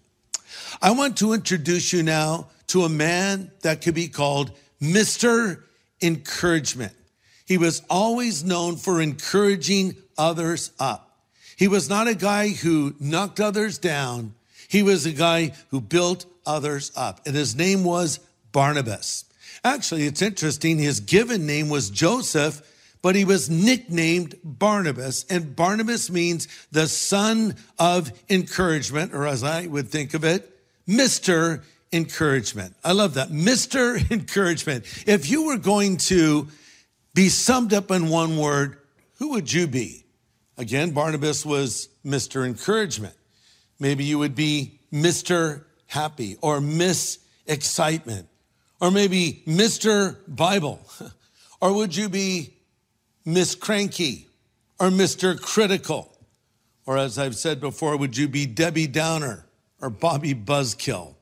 I 0.82 0.90
want 0.90 1.16
to 1.16 1.32
introduce 1.32 1.90
you 1.94 2.02
now 2.02 2.48
to 2.66 2.82
a 2.82 2.90
man 2.90 3.52
that 3.62 3.80
could 3.80 3.94
be 3.94 4.08
called 4.08 4.50
Mr. 4.82 5.62
Encouragement. 6.02 6.92
He 7.46 7.56
was 7.56 7.80
always 7.88 8.44
known 8.44 8.76
for 8.76 9.00
encouraging 9.00 9.96
others 10.18 10.72
up. 10.78 11.22
He 11.56 11.68
was 11.68 11.88
not 11.88 12.06
a 12.06 12.14
guy 12.14 12.50
who 12.50 12.94
knocked 13.00 13.40
others 13.40 13.78
down, 13.78 14.34
he 14.74 14.82
was 14.82 15.06
a 15.06 15.12
guy 15.12 15.52
who 15.70 15.80
built 15.80 16.26
others 16.44 16.90
up, 16.96 17.20
and 17.26 17.36
his 17.36 17.54
name 17.54 17.84
was 17.84 18.18
Barnabas. 18.50 19.24
Actually, 19.62 20.02
it's 20.06 20.20
interesting. 20.20 20.78
His 20.78 20.98
given 20.98 21.46
name 21.46 21.68
was 21.68 21.90
Joseph, 21.90 22.60
but 23.00 23.14
he 23.14 23.24
was 23.24 23.48
nicknamed 23.48 24.34
Barnabas, 24.42 25.26
and 25.30 25.54
Barnabas 25.54 26.10
means 26.10 26.48
the 26.72 26.88
son 26.88 27.54
of 27.78 28.10
encouragement, 28.28 29.14
or 29.14 29.28
as 29.28 29.44
I 29.44 29.68
would 29.68 29.90
think 29.90 30.12
of 30.12 30.24
it, 30.24 30.50
Mr. 30.88 31.62
Encouragement. 31.92 32.74
I 32.82 32.90
love 32.94 33.14
that. 33.14 33.28
Mr. 33.28 34.10
Encouragement. 34.10 34.86
If 35.06 35.30
you 35.30 35.46
were 35.46 35.58
going 35.58 35.98
to 36.08 36.48
be 37.14 37.28
summed 37.28 37.72
up 37.72 37.92
in 37.92 38.08
one 38.08 38.36
word, 38.36 38.78
who 39.18 39.28
would 39.30 39.52
you 39.52 39.68
be? 39.68 40.04
Again, 40.58 40.90
Barnabas 40.90 41.46
was 41.46 41.90
Mr. 42.04 42.44
Encouragement. 42.44 43.14
Maybe 43.84 44.04
you 44.04 44.18
would 44.18 44.34
be 44.34 44.78
Mr. 44.90 45.62
Happy 45.84 46.38
or 46.40 46.58
Miss 46.58 47.18
Excitement 47.46 48.28
or 48.80 48.90
maybe 48.90 49.42
Mr. 49.46 50.16
Bible. 50.26 50.80
Or 51.60 51.72
would 51.72 51.96
you 51.96 52.10
be 52.10 52.54
Miss 53.24 53.54
Cranky 53.54 54.26
or 54.78 54.88
Mr. 54.88 55.40
Critical? 55.40 56.14
Or 56.84 56.98
as 56.98 57.18
I've 57.18 57.36
said 57.36 57.58
before, 57.58 57.96
would 57.96 58.18
you 58.18 58.28
be 58.28 58.44
Debbie 58.44 58.86
Downer 58.86 59.46
or 59.80 59.88
Bobby 59.88 60.34
Buzzkill? 60.34 61.14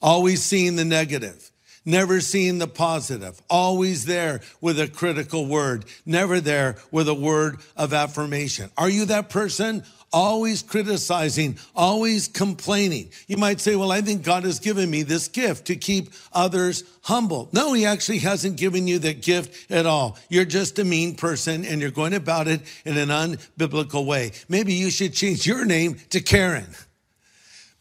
Always 0.00 0.42
seeing 0.42 0.76
the 0.76 0.86
negative, 0.86 1.50
never 1.84 2.20
seeing 2.20 2.58
the 2.58 2.66
positive, 2.66 3.42
always 3.50 4.06
there 4.06 4.40
with 4.62 4.80
a 4.80 4.88
critical 4.88 5.44
word, 5.44 5.84
never 6.06 6.40
there 6.40 6.76
with 6.90 7.08
a 7.08 7.14
word 7.14 7.58
of 7.76 7.92
affirmation. 7.92 8.70
Are 8.78 8.88
you 8.88 9.04
that 9.06 9.28
person? 9.28 9.84
Always 10.14 10.62
criticizing, 10.62 11.58
always 11.74 12.28
complaining. 12.28 13.10
You 13.26 13.36
might 13.36 13.60
say, 13.60 13.74
well, 13.74 13.90
I 13.90 14.00
think 14.00 14.22
God 14.22 14.44
has 14.44 14.60
given 14.60 14.88
me 14.88 15.02
this 15.02 15.26
gift 15.26 15.66
to 15.66 15.76
keep 15.76 16.12
others 16.32 16.84
humble. 17.02 17.48
No, 17.52 17.72
he 17.72 17.84
actually 17.84 18.18
hasn't 18.18 18.56
given 18.56 18.86
you 18.86 19.00
that 19.00 19.22
gift 19.22 19.70
at 19.70 19.86
all. 19.86 20.16
You're 20.28 20.44
just 20.44 20.78
a 20.78 20.84
mean 20.84 21.16
person 21.16 21.64
and 21.64 21.80
you're 21.80 21.90
going 21.90 22.14
about 22.14 22.46
it 22.46 22.62
in 22.84 22.96
an 22.96 23.08
unbiblical 23.08 24.06
way. 24.06 24.30
Maybe 24.48 24.72
you 24.72 24.90
should 24.90 25.12
change 25.12 25.46
your 25.46 25.64
name 25.64 25.96
to 26.10 26.20
Karen. 26.20 26.68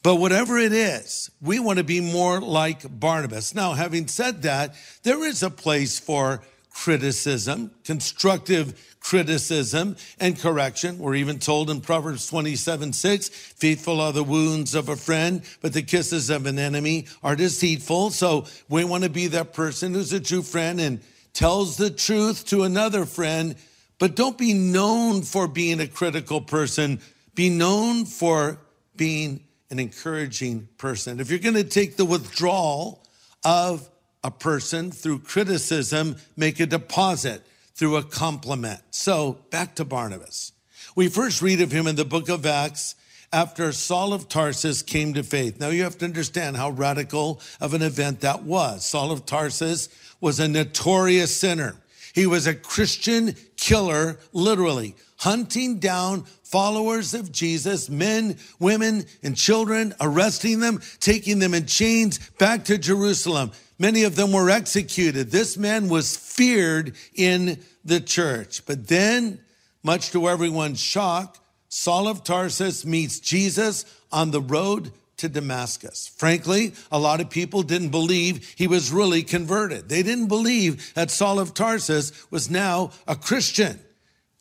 But 0.01 0.15
whatever 0.15 0.57
it 0.57 0.73
is, 0.73 1.31
we 1.39 1.59
want 1.59 1.77
to 1.77 1.85
be 1.85 2.01
more 2.01 2.41
like 2.41 2.99
Barnabas. 2.99 3.55
Now, 3.55 3.73
having 3.73 4.07
said 4.07 4.41
that, 4.41 4.75
there 5.03 5.23
is 5.23 5.43
a 5.43 5.49
place 5.49 5.97
for 5.97 6.41
criticism, 6.73 7.71
constructive 7.83 8.97
criticism 8.99 9.95
and 10.19 10.39
correction. 10.39 10.97
We're 10.97 11.15
even 11.15 11.39
told 11.39 11.69
in 11.69 11.81
Proverbs 11.81 12.27
27 12.27 12.93
6, 12.93 13.29
faithful 13.29 14.01
are 14.01 14.11
the 14.11 14.23
wounds 14.23 14.73
of 14.75 14.89
a 14.89 14.95
friend, 14.95 15.43
but 15.61 15.73
the 15.73 15.83
kisses 15.83 16.29
of 16.29 16.45
an 16.45 16.57
enemy 16.57 17.07
are 17.21 17.35
deceitful. 17.35 18.11
So 18.11 18.45
we 18.69 18.83
want 18.83 19.03
to 19.03 19.09
be 19.09 19.27
that 19.27 19.53
person 19.53 19.93
who's 19.93 20.13
a 20.13 20.19
true 20.19 20.41
friend 20.41 20.79
and 20.79 21.01
tells 21.33 21.77
the 21.77 21.89
truth 21.89 22.45
to 22.47 22.63
another 22.63 23.05
friend, 23.05 23.55
but 23.99 24.15
don't 24.15 24.37
be 24.37 24.53
known 24.53 25.21
for 25.21 25.47
being 25.47 25.79
a 25.79 25.87
critical 25.87 26.41
person. 26.41 26.99
Be 27.35 27.49
known 27.49 28.05
for 28.05 28.59
being 28.95 29.43
an 29.69 29.79
encouraging 29.79 30.67
person. 30.77 31.19
If 31.19 31.29
you're 31.29 31.39
going 31.39 31.55
to 31.55 31.63
take 31.63 31.97
the 31.97 32.05
withdrawal 32.05 33.03
of 33.43 33.89
a 34.23 34.31
person 34.31 34.91
through 34.91 35.19
criticism, 35.19 36.15
make 36.37 36.59
a 36.59 36.65
deposit 36.65 37.45
through 37.75 37.97
a 37.97 38.03
compliment. 38.03 38.81
So 38.91 39.39
back 39.49 39.75
to 39.75 39.85
Barnabas. 39.85 40.51
We 40.95 41.09
first 41.09 41.41
read 41.41 41.61
of 41.61 41.71
him 41.71 41.87
in 41.87 41.95
the 41.95 42.05
book 42.05 42.29
of 42.29 42.45
Acts 42.45 42.95
after 43.31 43.71
Saul 43.71 44.13
of 44.13 44.29
Tarsus 44.29 44.83
came 44.83 45.15
to 45.15 45.23
faith. 45.23 45.59
Now 45.59 45.69
you 45.69 45.83
have 45.83 45.97
to 45.97 46.05
understand 46.05 46.55
how 46.55 46.69
radical 46.69 47.41
of 47.59 47.73
an 47.73 47.81
event 47.81 48.21
that 48.21 48.43
was. 48.43 48.85
Saul 48.85 49.11
of 49.11 49.25
Tarsus 49.25 49.89
was 50.21 50.39
a 50.39 50.47
notorious 50.47 51.35
sinner. 51.35 51.75
He 52.13 52.27
was 52.27 52.45
a 52.45 52.53
Christian 52.53 53.35
killer, 53.57 54.19
literally, 54.33 54.95
hunting 55.17 55.79
down 55.79 56.25
followers 56.43 57.15
of 57.15 57.31
Jesus, 57.31 57.89
men, 57.89 58.37
women, 58.59 59.05
and 59.23 59.35
children, 59.35 59.95
arresting 59.99 60.59
them, 60.59 60.79
taking 60.99 61.39
them 61.39 61.55
in 61.55 61.65
chains 61.65 62.19
back 62.37 62.65
to 62.65 62.77
Jerusalem. 62.77 63.51
Many 63.83 64.03
of 64.03 64.15
them 64.15 64.31
were 64.31 64.49
executed. 64.49 65.29
This 65.29 65.57
man 65.57 65.89
was 65.89 66.15
feared 66.15 66.95
in 67.15 67.59
the 67.83 67.99
church. 67.99 68.65
But 68.65 68.87
then, 68.87 69.41
much 69.83 70.11
to 70.11 70.29
everyone's 70.29 70.79
shock, 70.79 71.37
Saul 71.67 72.07
of 72.07 72.23
Tarsus 72.23 72.85
meets 72.85 73.19
Jesus 73.19 73.83
on 74.09 74.31
the 74.31 74.39
road 74.39 74.93
to 75.17 75.27
Damascus. 75.27 76.07
Frankly, 76.15 76.71
a 76.93 76.97
lot 76.97 77.19
of 77.19 77.29
people 77.29 77.61
didn't 77.61 77.89
believe 77.89 78.53
he 78.57 78.67
was 78.67 78.89
really 78.89 79.21
converted. 79.21 79.89
They 79.89 80.01
didn't 80.01 80.27
believe 80.27 80.93
that 80.93 81.11
Saul 81.11 81.37
of 81.37 81.53
Tarsus 81.53 82.13
was 82.31 82.49
now 82.49 82.91
a 83.05 83.17
Christian. 83.17 83.81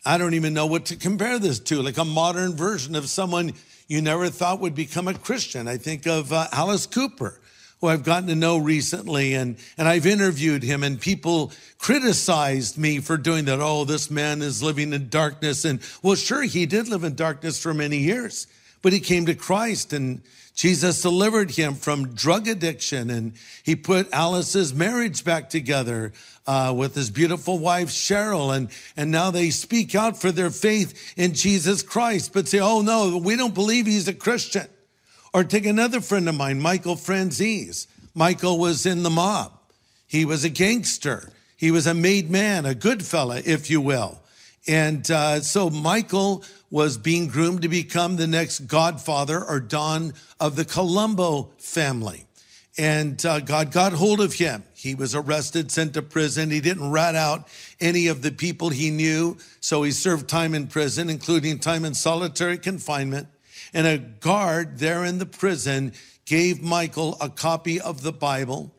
I 0.07 0.19
don't 0.19 0.35
even 0.35 0.55
know 0.55 0.67
what 0.67 0.87
to 0.87 0.97
compare 0.97 1.41
this 1.41 1.59
to, 1.59 1.83
like 1.83 1.99
a 1.99 2.05
modern 2.05 2.55
version 2.55 2.95
of 2.95 3.09
someone 3.09 3.55
you 3.89 4.03
never 4.03 4.29
thought 4.29 4.61
would 4.61 4.77
become 4.77 5.09
a 5.09 5.15
Christian. 5.15 5.67
I 5.67 5.79
think 5.79 6.07
of 6.07 6.33
uh, 6.33 6.47
Alice 6.53 6.87
Cooper, 6.87 7.41
who 7.83 7.89
I've 7.89 8.05
gotten 8.05 8.29
to 8.29 8.37
know 8.37 8.59
recently, 8.59 9.35
and, 9.35 9.57
and 9.77 9.89
I've 9.89 10.07
interviewed 10.07 10.63
him, 10.63 10.85
and 10.85 11.01
people 11.01 11.51
criticized 11.79 12.79
me 12.79 13.01
for 13.01 13.17
doing 13.17 13.45
that. 13.47 13.59
Oh, 13.61 13.85
this 13.85 14.09
man 14.09 14.41
is 14.41 14.63
living 14.63 14.93
in 14.93 15.09
darkness. 15.09 15.65
And 15.65 15.81
well, 16.01 16.15
sure, 16.15 16.43
he 16.43 16.65
did 16.65 16.87
live 16.87 17.03
in 17.03 17.17
darkness 17.17 17.61
for 17.61 17.75
many 17.75 17.99
years, 17.99 18.47
but 18.83 18.93
he 18.93 19.01
came 19.01 19.27
to 19.27 19.35
Christ 19.35 19.93
and 19.93 20.23
Jesus 20.55 21.03
delivered 21.03 21.51
him 21.51 21.75
from 21.75 22.15
drug 22.15 22.47
addiction 22.47 23.11
and 23.11 23.33
he 23.65 23.75
put 23.75 24.13
Alice's 24.13 24.73
marriage 24.73 25.25
back 25.25 25.51
together 25.51 26.13
uh, 26.47 26.73
with 26.77 26.95
his 26.95 27.11
beautiful 27.11 27.59
wife, 27.59 27.89
Cheryl. 27.89 28.55
And, 28.55 28.69
and 28.97 29.11
now 29.11 29.33
they 29.33 29.51
speak 29.51 29.95
out 29.97 30.21
for 30.21 30.31
their 30.31 30.51
faith 30.51 31.15
in 31.17 31.33
Jesus 31.33 31.83
Christ, 31.83 32.33
but 32.33 32.47
say, 32.47 32.61
oh 32.61 32.83
no, 32.83 33.17
we 33.17 33.35
don't 33.35 33.55
believe 33.55 33.87
he's 33.87 34.07
a 34.07 34.15
Christian. 34.15 34.69
Or 35.35 35.45
take 35.45 35.65
another 35.67 36.01
friend 36.01 36.29
of 36.29 36.35
mine, 36.35 36.61
Michael 36.61 36.97
Franzese. 36.97 37.87
Michael 38.15 38.59
was 38.59 38.85
in 38.85 39.03
the 39.03 39.11
mob. 39.11 39.53
He 40.07 40.25
was 40.25 40.45
a 40.45 40.51
gangster. 40.51 41.33
He 41.57 41.71
was 41.71 41.87
a 41.87 41.95
made 41.95 42.31
man, 42.31 42.67
a 42.67 42.75
good 42.75 43.03
fella, 43.03 43.41
if 43.45 43.71
you 43.71 43.81
will. 43.81 44.21
And 44.67 45.11
uh, 45.11 45.41
so 45.41 45.71
Michael 45.71 46.45
was 46.71 46.99
being 46.99 47.29
groomed 47.29 47.63
to 47.63 47.69
become 47.69 48.17
the 48.17 48.27
next 48.27 48.61
godfather 48.61 49.43
or 49.43 49.59
Don 49.61 50.13
of 50.39 50.57
the 50.57 50.65
Colombo 50.65 51.51
family. 51.59 52.27
And 52.79 53.25
uh, 53.27 53.41
God 53.41 53.71
got 53.71 53.93
hold 53.93 54.21
of 54.21 54.35
him. 54.35 54.65
He 54.75 54.95
was 54.95 55.15
arrested, 55.15 55.71
sent 55.71 55.95
to 55.95 56.03
prison. 56.03 56.51
He 56.51 56.61
didn't 56.61 56.91
rat 56.91 57.15
out 57.15 57.49
any 57.81 58.07
of 58.07 58.23
the 58.23 58.33
people 58.33 58.71
he 58.71 58.91
knew. 58.91 59.37
So 59.61 59.83
he 59.83 59.93
served 59.93 60.29
time 60.29 60.55
in 60.55 60.69
prison, 60.69 61.11
including 61.11 61.59
time 61.59 61.85
in 61.85 61.95
solitary 61.95 62.59
confinement. 62.59 63.29
And 63.75 63.87
a 63.87 63.99
guard 63.99 64.79
there 64.79 65.05
in 65.05 65.19
the 65.19 65.27
prison 65.27 65.93
gave 66.25 66.63
Michael 66.63 67.17
a 67.21 67.29
copy 67.29 67.81
of 67.81 68.03
the 68.03 68.13
Bible. 68.13 68.75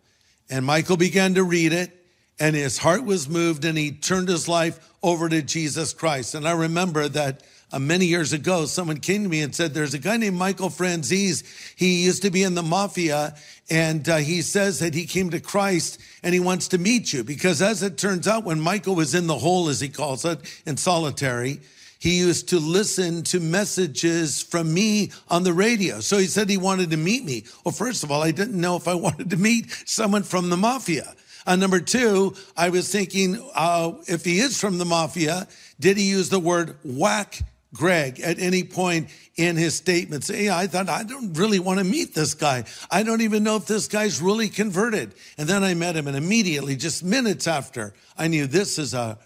And 0.50 0.66
Michael 0.66 0.98
began 0.98 1.34
to 1.36 1.44
read 1.44 1.74
it 1.74 1.92
and 2.40 2.56
his 2.56 2.78
heart 2.78 3.06
was 3.06 3.30
moved 3.30 3.64
and 3.66 3.78
he 3.78 3.92
turned 3.92 4.28
his 4.28 4.48
life 4.48 4.92
over 5.02 5.30
to 5.30 5.42
Jesus 5.42 5.94
Christ. 5.94 6.36
And 6.36 6.48
I 6.48 6.52
remember 6.52 7.08
that 7.10 7.44
uh, 7.72 7.80
many 7.80 8.06
years 8.06 8.34
ago, 8.34 8.66
someone 8.66 9.00
came 9.00 9.24
to 9.24 9.30
me 9.30 9.42
and 9.42 9.56
said, 9.56 9.74
There's 9.74 9.94
a 9.94 10.00
guy 10.00 10.18
named 10.18 10.38
Michael 10.38 10.70
Franzese. 10.70 11.44
He 11.76 12.04
used 12.04 12.22
to 12.22 12.30
be 12.30 12.44
in 12.44 12.54
the 12.54 12.62
mafia, 12.62 13.36
and 13.70 14.08
uh, 14.08 14.18
he 14.18 14.42
says 14.42 14.80
that 14.80 14.94
he 14.94 15.06
came 15.06 15.32
to 15.32 15.40
Christ 15.40 16.00
and 16.22 16.34
he 16.34 16.40
wants 16.40 16.68
to 16.70 16.78
meet 16.78 17.12
you. 17.12 17.24
Because 17.24 17.62
as 17.62 17.82
it 17.82 17.98
turns 17.98 18.28
out, 18.28 18.44
when 18.44 18.60
Michael 18.60 18.96
was 18.96 19.16
in 19.16 19.28
the 19.28 19.40
hole, 19.40 19.70
as 19.70 19.80
he 19.80 19.90
calls 19.90 20.24
it, 20.24 20.40
in 20.66 20.78
solitary, 20.78 21.62
he 22.04 22.18
used 22.18 22.50
to 22.50 22.60
listen 22.60 23.24
to 23.24 23.40
messages 23.40 24.42
from 24.42 24.74
me 24.74 25.10
on 25.30 25.44
the 25.44 25.54
radio. 25.54 26.02
So 26.02 26.18
he 26.18 26.26
said 26.26 26.50
he 26.50 26.58
wanted 26.58 26.90
to 26.90 26.98
meet 26.98 27.24
me. 27.24 27.46
Well, 27.64 27.72
first 27.72 28.04
of 28.04 28.12
all, 28.12 28.22
I 28.22 28.32
didn't 28.32 28.60
know 28.60 28.76
if 28.76 28.90
I 28.90 28.94
wanted 29.08 29.30
to 29.30 29.38
meet 29.38 29.72
someone 29.86 30.24
from 30.24 30.50
the 30.50 30.58
mafia. 30.58 31.16
Uh, 31.48 31.56
number 31.56 31.80
two, 31.80 32.36
I 32.58 32.72
was 32.72 32.92
thinking 32.92 33.42
uh, 33.56 33.94
if 34.06 34.26
he 34.26 34.40
is 34.40 34.60
from 34.60 34.80
the 34.80 34.84
mafia, 34.84 35.48
did 35.80 35.96
he 35.96 36.04
use 36.04 36.28
the 36.28 36.42
word 36.42 36.76
whack 36.84 37.42
Greg 37.74 38.20
at 38.20 38.38
any 38.38 38.66
point 38.66 39.08
in 39.38 39.56
his 39.56 39.74
statements? 39.74 40.30
I 40.30 40.68
thought, 40.68 40.90
I 40.90 41.04
don't 41.04 41.32
really 41.38 41.60
want 41.60 41.80
to 41.80 41.86
meet 41.86 42.14
this 42.14 42.34
guy. 42.34 42.66
I 42.92 43.04
don't 43.04 43.22
even 43.22 43.46
know 43.46 43.56
if 43.56 43.66
this 43.66 43.88
guy's 43.88 44.22
really 44.22 44.50
converted. 44.50 45.14
And 45.38 45.48
then 45.48 45.64
I 45.64 45.74
met 45.74 45.96
him, 45.96 46.08
and 46.08 46.18
immediately, 46.18 46.76
just 46.76 47.02
minutes 47.02 47.48
after, 47.48 47.94
I 48.18 48.28
knew 48.28 48.46
this 48.46 48.78
is 48.78 48.94
a 48.94 49.18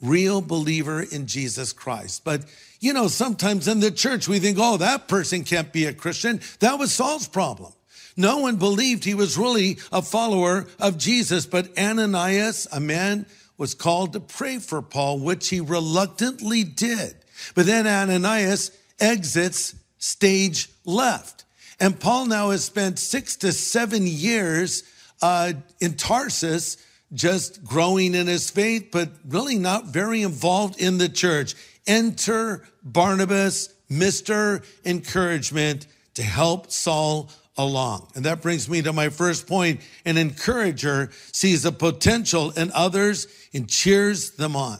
real 0.00 0.40
believer 0.40 1.02
in 1.02 1.26
Jesus 1.26 1.72
Christ. 1.72 2.24
But 2.24 2.44
you 2.80 2.92
know, 2.92 3.08
sometimes 3.08 3.68
in 3.68 3.80
the 3.80 3.90
church, 3.90 4.28
we 4.28 4.38
think, 4.38 4.58
oh, 4.60 4.76
that 4.76 5.08
person 5.08 5.44
can't 5.44 5.72
be 5.72 5.86
a 5.86 5.92
Christian. 5.92 6.40
That 6.60 6.78
was 6.78 6.92
Saul's 6.92 7.28
problem. 7.28 7.72
No 8.16 8.38
one 8.38 8.56
believed 8.56 9.04
he 9.04 9.14
was 9.14 9.36
really 9.36 9.78
a 9.92 10.02
follower 10.02 10.66
of 10.78 10.96
Jesus, 10.96 11.46
but 11.46 11.76
Ananias, 11.78 12.66
a 12.72 12.80
man, 12.80 13.26
was 13.58 13.74
called 13.74 14.12
to 14.12 14.20
pray 14.20 14.58
for 14.58 14.82
Paul, 14.82 15.18
which 15.18 15.48
he 15.48 15.60
reluctantly 15.60 16.64
did. 16.64 17.14
But 17.54 17.66
then 17.66 17.86
Ananias 17.86 18.70
exits 19.00 19.74
stage 19.98 20.68
left. 20.84 21.44
And 21.78 21.98
Paul 21.98 22.26
now 22.26 22.50
has 22.50 22.64
spent 22.64 22.98
six 22.98 23.36
to 23.36 23.52
seven 23.52 24.06
years 24.06 24.82
uh, 25.20 25.52
in 25.80 25.94
Tarsus, 25.94 26.78
just 27.12 27.64
growing 27.64 28.14
in 28.14 28.26
his 28.26 28.50
faith, 28.50 28.88
but 28.90 29.10
really 29.28 29.58
not 29.58 29.86
very 29.86 30.22
involved 30.22 30.80
in 30.80 30.98
the 30.98 31.08
church. 31.08 31.54
Enter 31.86 32.64
Barnabas, 32.82 33.72
Mr. 33.90 34.64
Encouragement, 34.84 35.86
to 36.14 36.22
help 36.22 36.70
Saul 36.70 37.30
along. 37.56 38.08
And 38.14 38.24
that 38.24 38.42
brings 38.42 38.68
me 38.68 38.82
to 38.82 38.92
my 38.92 39.08
first 39.08 39.46
point. 39.46 39.80
An 40.04 40.16
encourager 40.16 41.10
sees 41.32 41.62
the 41.62 41.72
potential 41.72 42.50
in 42.50 42.70
others 42.72 43.26
and 43.54 43.68
cheers 43.68 44.32
them 44.32 44.56
on. 44.56 44.78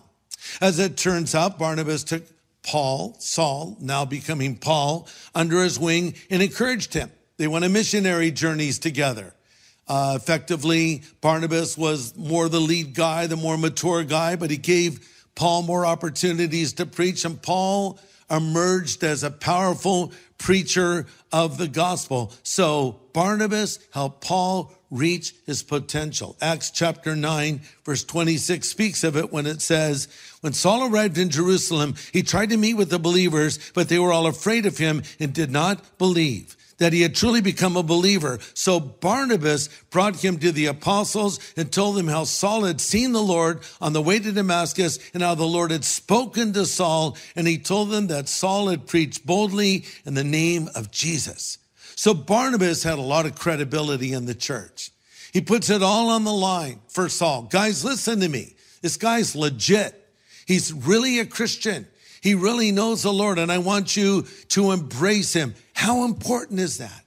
As 0.60 0.78
it 0.78 0.96
turns 0.96 1.34
out, 1.34 1.58
Barnabas 1.58 2.04
took 2.04 2.24
Paul, 2.62 3.16
Saul, 3.20 3.76
now 3.80 4.04
becoming 4.04 4.56
Paul, 4.56 5.08
under 5.34 5.62
his 5.62 5.78
wing 5.78 6.14
and 6.30 6.42
encouraged 6.42 6.92
him. 6.92 7.10
They 7.36 7.46
went 7.46 7.64
on 7.64 7.72
missionary 7.72 8.30
journeys 8.30 8.78
together. 8.78 9.34
Uh, 9.88 10.14
effectively, 10.20 11.02
Barnabas 11.20 11.78
was 11.78 12.16
more 12.16 12.48
the 12.48 12.60
lead 12.60 12.94
guy, 12.94 13.26
the 13.26 13.36
more 13.36 13.56
mature 13.56 14.02
guy, 14.02 14.36
but 14.36 14.50
he 14.50 14.56
gave 14.56 15.06
Paul 15.34 15.62
more 15.62 15.86
opportunities 15.86 16.72
to 16.74 16.86
preach. 16.86 17.24
And 17.24 17.40
Paul 17.40 18.00
emerged 18.28 19.04
as 19.04 19.22
a 19.22 19.30
powerful 19.30 20.12
preacher 20.38 21.06
of 21.32 21.58
the 21.58 21.68
gospel. 21.68 22.32
So 22.42 23.00
Barnabas 23.12 23.78
helped 23.92 24.22
Paul 24.24 24.72
reach 24.90 25.34
his 25.46 25.62
potential. 25.62 26.36
Acts 26.40 26.70
chapter 26.70 27.14
9, 27.14 27.60
verse 27.84 28.04
26 28.04 28.68
speaks 28.68 29.04
of 29.04 29.16
it 29.16 29.32
when 29.32 29.46
it 29.46 29.62
says, 29.62 30.08
When 30.40 30.52
Saul 30.52 30.90
arrived 30.90 31.18
in 31.18 31.30
Jerusalem, 31.30 31.94
he 32.12 32.22
tried 32.22 32.50
to 32.50 32.56
meet 32.56 32.74
with 32.74 32.90
the 32.90 32.98
believers, 32.98 33.58
but 33.74 33.88
they 33.88 33.98
were 33.98 34.12
all 34.12 34.26
afraid 34.26 34.66
of 34.66 34.78
him 34.78 35.02
and 35.20 35.32
did 35.32 35.50
not 35.50 35.98
believe 35.98 36.55
that 36.78 36.92
he 36.92 37.02
had 37.02 37.14
truly 37.14 37.40
become 37.40 37.76
a 37.76 37.82
believer. 37.82 38.38
So 38.54 38.78
Barnabas 38.80 39.68
brought 39.90 40.16
him 40.16 40.38
to 40.38 40.52
the 40.52 40.66
apostles 40.66 41.40
and 41.56 41.70
told 41.70 41.96
them 41.96 42.08
how 42.08 42.24
Saul 42.24 42.64
had 42.64 42.80
seen 42.80 43.12
the 43.12 43.22
Lord 43.22 43.60
on 43.80 43.92
the 43.92 44.02
way 44.02 44.18
to 44.18 44.32
Damascus 44.32 44.98
and 45.14 45.22
how 45.22 45.34
the 45.34 45.44
Lord 45.44 45.70
had 45.70 45.84
spoken 45.84 46.52
to 46.52 46.66
Saul. 46.66 47.16
And 47.34 47.46
he 47.46 47.58
told 47.58 47.90
them 47.90 48.08
that 48.08 48.28
Saul 48.28 48.68
had 48.68 48.86
preached 48.86 49.26
boldly 49.26 49.84
in 50.04 50.14
the 50.14 50.24
name 50.24 50.68
of 50.74 50.90
Jesus. 50.90 51.58
So 51.94 52.12
Barnabas 52.12 52.82
had 52.82 52.98
a 52.98 53.02
lot 53.02 53.26
of 53.26 53.36
credibility 53.36 54.12
in 54.12 54.26
the 54.26 54.34
church. 54.34 54.90
He 55.32 55.40
puts 55.40 55.70
it 55.70 55.82
all 55.82 56.10
on 56.10 56.24
the 56.24 56.32
line 56.32 56.80
for 56.88 57.08
Saul. 57.08 57.42
Guys, 57.42 57.84
listen 57.84 58.20
to 58.20 58.28
me. 58.28 58.54
This 58.82 58.96
guy's 58.96 59.34
legit. 59.34 59.94
He's 60.46 60.72
really 60.72 61.18
a 61.18 61.26
Christian. 61.26 61.86
He 62.26 62.34
really 62.34 62.72
knows 62.72 63.04
the 63.04 63.12
Lord, 63.12 63.38
and 63.38 63.52
I 63.52 63.58
want 63.58 63.96
you 63.96 64.26
to 64.48 64.72
embrace 64.72 65.32
him. 65.32 65.54
How 65.74 66.04
important 66.04 66.58
is 66.58 66.78
that? 66.78 67.04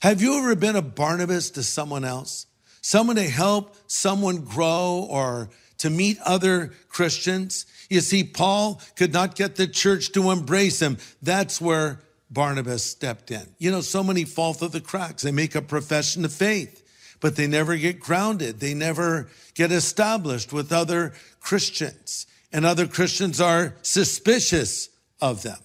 Have 0.00 0.22
you 0.22 0.38
ever 0.38 0.54
been 0.54 0.76
a 0.76 0.80
Barnabas 0.80 1.50
to 1.50 1.64
someone 1.64 2.04
else? 2.04 2.46
Someone 2.80 3.16
to 3.16 3.24
help 3.24 3.74
someone 3.88 4.44
grow 4.44 5.08
or 5.10 5.50
to 5.78 5.90
meet 5.90 6.20
other 6.24 6.70
Christians? 6.88 7.66
You 7.90 8.00
see, 8.00 8.22
Paul 8.22 8.80
could 8.94 9.12
not 9.12 9.34
get 9.34 9.56
the 9.56 9.66
church 9.66 10.12
to 10.12 10.30
embrace 10.30 10.80
him. 10.80 10.98
That's 11.20 11.60
where 11.60 11.98
Barnabas 12.30 12.84
stepped 12.84 13.32
in. 13.32 13.56
You 13.58 13.72
know, 13.72 13.80
so 13.80 14.04
many 14.04 14.22
fall 14.22 14.54
through 14.54 14.68
the 14.68 14.80
cracks. 14.80 15.24
They 15.24 15.32
make 15.32 15.56
a 15.56 15.62
profession 15.62 16.24
of 16.24 16.32
faith, 16.32 16.80
but 17.18 17.34
they 17.34 17.48
never 17.48 17.76
get 17.76 17.98
grounded. 17.98 18.60
They 18.60 18.74
never 18.74 19.28
get 19.54 19.72
established 19.72 20.52
with 20.52 20.72
other 20.72 21.12
Christians, 21.40 22.28
and 22.54 22.64
other 22.64 22.86
Christians 22.86 23.40
are 23.40 23.74
suspicious 23.82 24.88
of 25.20 25.42
them. 25.42 25.58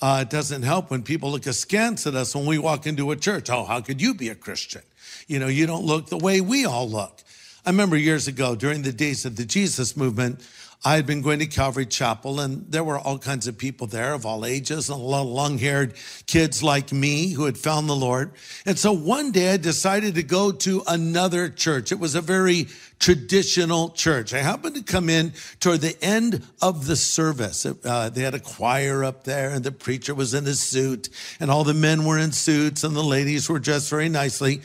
Uh, 0.00 0.20
it 0.22 0.30
doesn't 0.30 0.62
help 0.62 0.90
when 0.90 1.02
people 1.02 1.30
look 1.32 1.46
askance 1.46 2.06
at 2.06 2.14
us 2.14 2.36
when 2.36 2.44
we 2.44 2.58
walk 2.58 2.86
into 2.86 3.10
a 3.10 3.16
church. 3.16 3.48
Oh, 3.48 3.64
how 3.64 3.80
could 3.80 4.00
you 4.00 4.12
be 4.12 4.28
a 4.28 4.34
Christian? 4.34 4.82
You 5.26 5.38
know, 5.38 5.46
you 5.46 5.66
don't 5.66 5.86
look 5.86 6.08
the 6.08 6.18
way 6.18 6.42
we 6.42 6.66
all 6.66 6.88
look. 6.88 7.22
I 7.64 7.70
remember 7.70 7.96
years 7.96 8.28
ago 8.28 8.54
during 8.54 8.82
the 8.82 8.92
days 8.92 9.24
of 9.24 9.36
the 9.36 9.46
Jesus 9.46 9.96
movement, 9.96 10.46
I 10.84 10.94
had 10.94 11.06
been 11.06 11.22
going 11.22 11.40
to 11.40 11.46
Calvary 11.46 11.86
Chapel, 11.86 12.38
and 12.38 12.64
there 12.70 12.84
were 12.84 12.98
all 12.98 13.18
kinds 13.18 13.48
of 13.48 13.58
people 13.58 13.88
there 13.88 14.14
of 14.14 14.24
all 14.24 14.46
ages, 14.46 14.88
and 14.88 15.00
a 15.00 15.02
lot 15.02 15.22
of 15.22 15.26
long 15.26 15.58
haired 15.58 15.94
kids 16.26 16.62
like 16.62 16.92
me 16.92 17.32
who 17.32 17.46
had 17.46 17.58
found 17.58 17.88
the 17.88 17.96
Lord. 17.96 18.30
And 18.64 18.78
so 18.78 18.92
one 18.92 19.32
day 19.32 19.54
I 19.54 19.56
decided 19.56 20.14
to 20.14 20.22
go 20.22 20.52
to 20.52 20.84
another 20.86 21.48
church. 21.48 21.90
It 21.90 21.98
was 21.98 22.14
a 22.14 22.20
very 22.20 22.68
traditional 23.00 23.90
church. 23.90 24.32
I 24.32 24.38
happened 24.38 24.76
to 24.76 24.82
come 24.82 25.10
in 25.10 25.32
toward 25.58 25.80
the 25.80 25.96
end 26.00 26.46
of 26.62 26.86
the 26.86 26.96
service. 26.96 27.66
Uh, 27.66 28.10
they 28.10 28.22
had 28.22 28.34
a 28.34 28.40
choir 28.40 29.02
up 29.02 29.24
there, 29.24 29.50
and 29.50 29.64
the 29.64 29.72
preacher 29.72 30.14
was 30.14 30.32
in 30.32 30.46
a 30.46 30.54
suit, 30.54 31.08
and 31.40 31.50
all 31.50 31.64
the 31.64 31.74
men 31.74 32.04
were 32.04 32.18
in 32.18 32.30
suits, 32.30 32.84
and 32.84 32.94
the 32.94 33.02
ladies 33.02 33.48
were 33.48 33.58
dressed 33.58 33.90
very 33.90 34.08
nicely. 34.08 34.62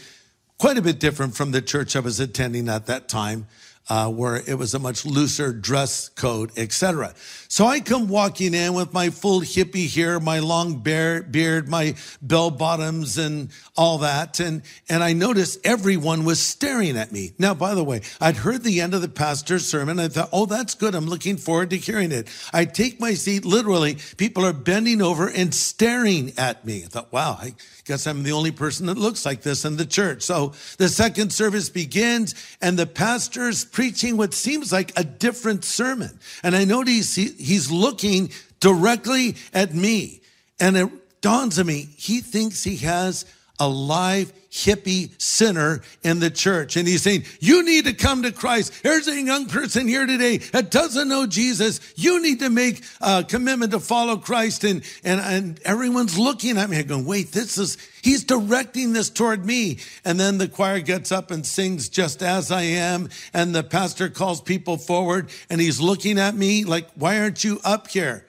Quite 0.59 0.77
a 0.77 0.81
bit 0.83 0.99
different 0.99 1.35
from 1.35 1.51
the 1.51 1.61
church 1.61 1.95
I 1.95 2.01
was 2.01 2.19
attending 2.19 2.69
at 2.69 2.85
that 2.85 3.09
time 3.09 3.47
uh, 3.89 4.09
where 4.09 4.41
it 4.47 4.57
was 4.57 4.73
a 4.73 4.79
much 4.79 5.05
looser 5.05 5.51
dress 5.51 6.09
code, 6.09 6.51
etc. 6.57 7.13
So 7.47 7.65
I 7.65 7.79
come 7.79 8.07
walking 8.07 8.53
in 8.53 8.73
with 8.73 8.93
my 8.93 9.09
full 9.09 9.41
hippie 9.41 9.93
hair, 9.93 10.19
my 10.19 10.39
long 10.39 10.79
beard, 10.79 11.69
my 11.69 11.95
bell 12.21 12.49
bottoms, 12.49 13.17
and 13.17 13.49
all 13.75 13.99
that, 13.99 14.39
and 14.39 14.61
and 14.89 15.03
I 15.03 15.13
noticed 15.13 15.59
everyone 15.65 16.25
was 16.25 16.39
staring 16.39 16.97
at 16.97 17.11
me. 17.11 17.33
Now, 17.37 17.53
by 17.53 17.75
the 17.75 17.83
way, 17.83 18.01
I'd 18.21 18.37
heard 18.37 18.63
the 18.63 18.81
end 18.81 18.93
of 18.93 19.01
the 19.01 19.09
pastor's 19.09 19.67
sermon. 19.67 19.99
I 19.99 20.07
thought, 20.07 20.29
oh, 20.31 20.45
that's 20.45 20.75
good. 20.75 20.95
I'm 20.95 21.07
looking 21.07 21.37
forward 21.37 21.69
to 21.71 21.77
hearing 21.77 22.11
it. 22.11 22.29
I 22.53 22.65
take 22.65 22.99
my 22.99 23.13
seat. 23.13 23.45
Literally, 23.45 23.97
people 24.17 24.45
are 24.45 24.53
bending 24.53 25.01
over 25.01 25.27
and 25.27 25.53
staring 25.53 26.33
at 26.37 26.65
me. 26.65 26.83
I 26.83 26.87
thought, 26.87 27.11
wow, 27.11 27.37
I 27.39 27.55
guess 27.85 28.07
I'm 28.07 28.23
the 28.23 28.31
only 28.31 28.51
person 28.51 28.85
that 28.87 28.97
looks 28.97 29.25
like 29.25 29.41
this 29.41 29.65
in 29.65 29.77
the 29.77 29.85
church. 29.85 30.23
So 30.23 30.53
the 30.77 30.89
second 30.89 31.33
service 31.33 31.69
begins, 31.69 32.35
and 32.61 32.79
the 32.79 32.87
pastor's 32.87 33.65
preaching 33.73 34.15
what 34.15 34.33
seems 34.33 34.71
like 34.71 34.97
a 34.97 35.03
different 35.03 35.65
sermon. 35.65 36.17
And 36.43 36.55
I 36.55 36.63
notice 36.63 37.15
he, 37.15 37.25
he's 37.25 37.69
looking 37.69 38.31
directly 38.61 39.35
at 39.53 39.73
me. 39.73 40.21
And 40.59 40.77
it 40.77 40.89
dawns 41.21 41.59
on 41.59 41.65
me, 41.65 41.89
he 41.97 42.21
thinks 42.21 42.63
he 42.63 42.77
has 42.77 43.25
a 43.63 43.67
live 43.67 44.33
hippie 44.51 45.09
sinner 45.19 45.81
in 46.03 46.19
the 46.19 46.29
church. 46.29 46.75
And 46.77 46.87
he's 46.87 47.01
saying, 47.01 47.23
you 47.39 47.63
need 47.65 47.85
to 47.85 47.93
come 47.93 48.21
to 48.21 48.31
Christ. 48.31 48.83
There's 48.83 49.07
a 49.07 49.19
young 49.19 49.47
person 49.47 49.87
here 49.87 50.05
today 50.05 50.37
that 50.37 50.69
doesn't 50.69 51.07
know 51.07 51.25
Jesus. 51.25 51.79
You 51.95 52.21
need 52.21 52.39
to 52.39 52.51
make 52.51 52.83
a 53.01 53.23
commitment 53.23 53.71
to 53.71 53.79
follow 53.79 54.17
Christ. 54.17 54.63
And, 54.63 54.83
and, 55.03 55.19
and 55.21 55.59
everyone's 55.63 56.19
looking 56.19 56.59
at 56.59 56.69
me 56.69 56.83
going, 56.83 57.05
wait, 57.05 57.31
this 57.31 57.57
is, 57.57 57.77
he's 58.03 58.23
directing 58.25 58.93
this 58.93 59.09
toward 59.09 59.43
me. 59.43 59.79
And 60.05 60.19
then 60.19 60.37
the 60.37 60.47
choir 60.47 60.81
gets 60.81 61.11
up 61.11 61.31
and 61.31 61.43
sings 61.43 61.89
just 61.89 62.21
as 62.21 62.51
I 62.51 62.61
am. 62.61 63.09
And 63.33 63.55
the 63.55 63.63
pastor 63.63 64.09
calls 64.09 64.39
people 64.41 64.77
forward 64.77 65.29
and 65.49 65.59
he's 65.59 65.79
looking 65.79 66.19
at 66.19 66.35
me 66.35 66.63
like, 66.63 66.91
why 66.93 67.19
aren't 67.21 67.43
you 67.43 67.59
up 67.63 67.87
here? 67.87 68.27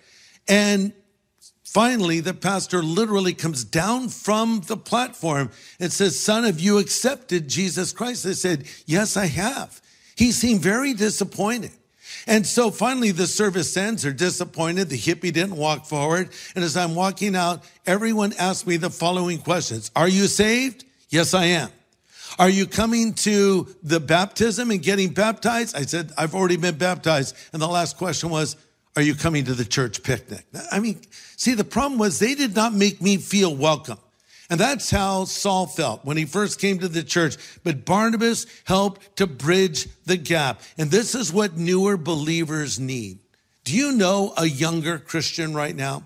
And 0.48 0.94
Finally, 1.74 2.20
the 2.20 2.32
pastor 2.32 2.84
literally 2.84 3.34
comes 3.34 3.64
down 3.64 4.08
from 4.08 4.60
the 4.68 4.76
platform 4.76 5.50
and 5.80 5.92
says, 5.92 6.18
Son, 6.18 6.44
have 6.44 6.60
you 6.60 6.78
accepted 6.78 7.48
Jesus 7.48 7.92
Christ? 7.92 8.24
I 8.24 8.32
said, 8.32 8.64
Yes, 8.86 9.16
I 9.16 9.26
have. 9.26 9.82
He 10.14 10.30
seemed 10.30 10.60
very 10.60 10.94
disappointed. 10.94 11.72
And 12.28 12.46
so 12.46 12.70
finally 12.70 13.10
the 13.10 13.26
service 13.26 13.76
ends. 13.76 14.04
They're 14.04 14.12
disappointed. 14.12 14.88
The 14.88 14.96
hippie 14.96 15.32
didn't 15.32 15.56
walk 15.56 15.84
forward. 15.84 16.30
And 16.54 16.62
as 16.64 16.76
I'm 16.76 16.94
walking 16.94 17.34
out, 17.34 17.64
everyone 17.86 18.34
asked 18.38 18.68
me 18.68 18.76
the 18.76 18.88
following 18.88 19.38
questions. 19.38 19.90
Are 19.96 20.08
you 20.08 20.28
saved? 20.28 20.84
Yes, 21.10 21.34
I 21.34 21.46
am. 21.46 21.70
Are 22.38 22.48
you 22.48 22.66
coming 22.66 23.14
to 23.14 23.66
the 23.82 23.98
baptism 23.98 24.70
and 24.70 24.80
getting 24.80 25.12
baptized? 25.12 25.76
I 25.76 25.82
said, 25.82 26.12
I've 26.16 26.36
already 26.36 26.56
been 26.56 26.78
baptized. 26.78 27.36
And 27.52 27.60
the 27.60 27.68
last 27.68 27.96
question 27.96 28.30
was, 28.30 28.54
are 28.96 29.02
you 29.02 29.14
coming 29.14 29.44
to 29.46 29.54
the 29.54 29.64
church 29.64 30.02
picnic? 30.02 30.44
I 30.70 30.80
mean, 30.80 31.00
see, 31.36 31.54
the 31.54 31.64
problem 31.64 31.98
was 31.98 32.18
they 32.18 32.34
did 32.34 32.54
not 32.54 32.72
make 32.72 33.02
me 33.02 33.16
feel 33.16 33.54
welcome. 33.54 33.98
And 34.50 34.60
that's 34.60 34.90
how 34.90 35.24
Saul 35.24 35.66
felt 35.66 36.04
when 36.04 36.16
he 36.16 36.26
first 36.26 36.60
came 36.60 36.78
to 36.78 36.88
the 36.88 37.02
church. 37.02 37.36
But 37.64 37.84
Barnabas 37.84 38.46
helped 38.64 39.16
to 39.16 39.26
bridge 39.26 39.88
the 40.04 40.16
gap. 40.16 40.60
And 40.76 40.90
this 40.90 41.14
is 41.14 41.32
what 41.32 41.56
newer 41.56 41.96
believers 41.96 42.78
need. 42.78 43.18
Do 43.64 43.74
you 43.74 43.92
know 43.92 44.34
a 44.36 44.44
younger 44.44 44.98
Christian 44.98 45.54
right 45.54 45.74
now? 45.74 46.04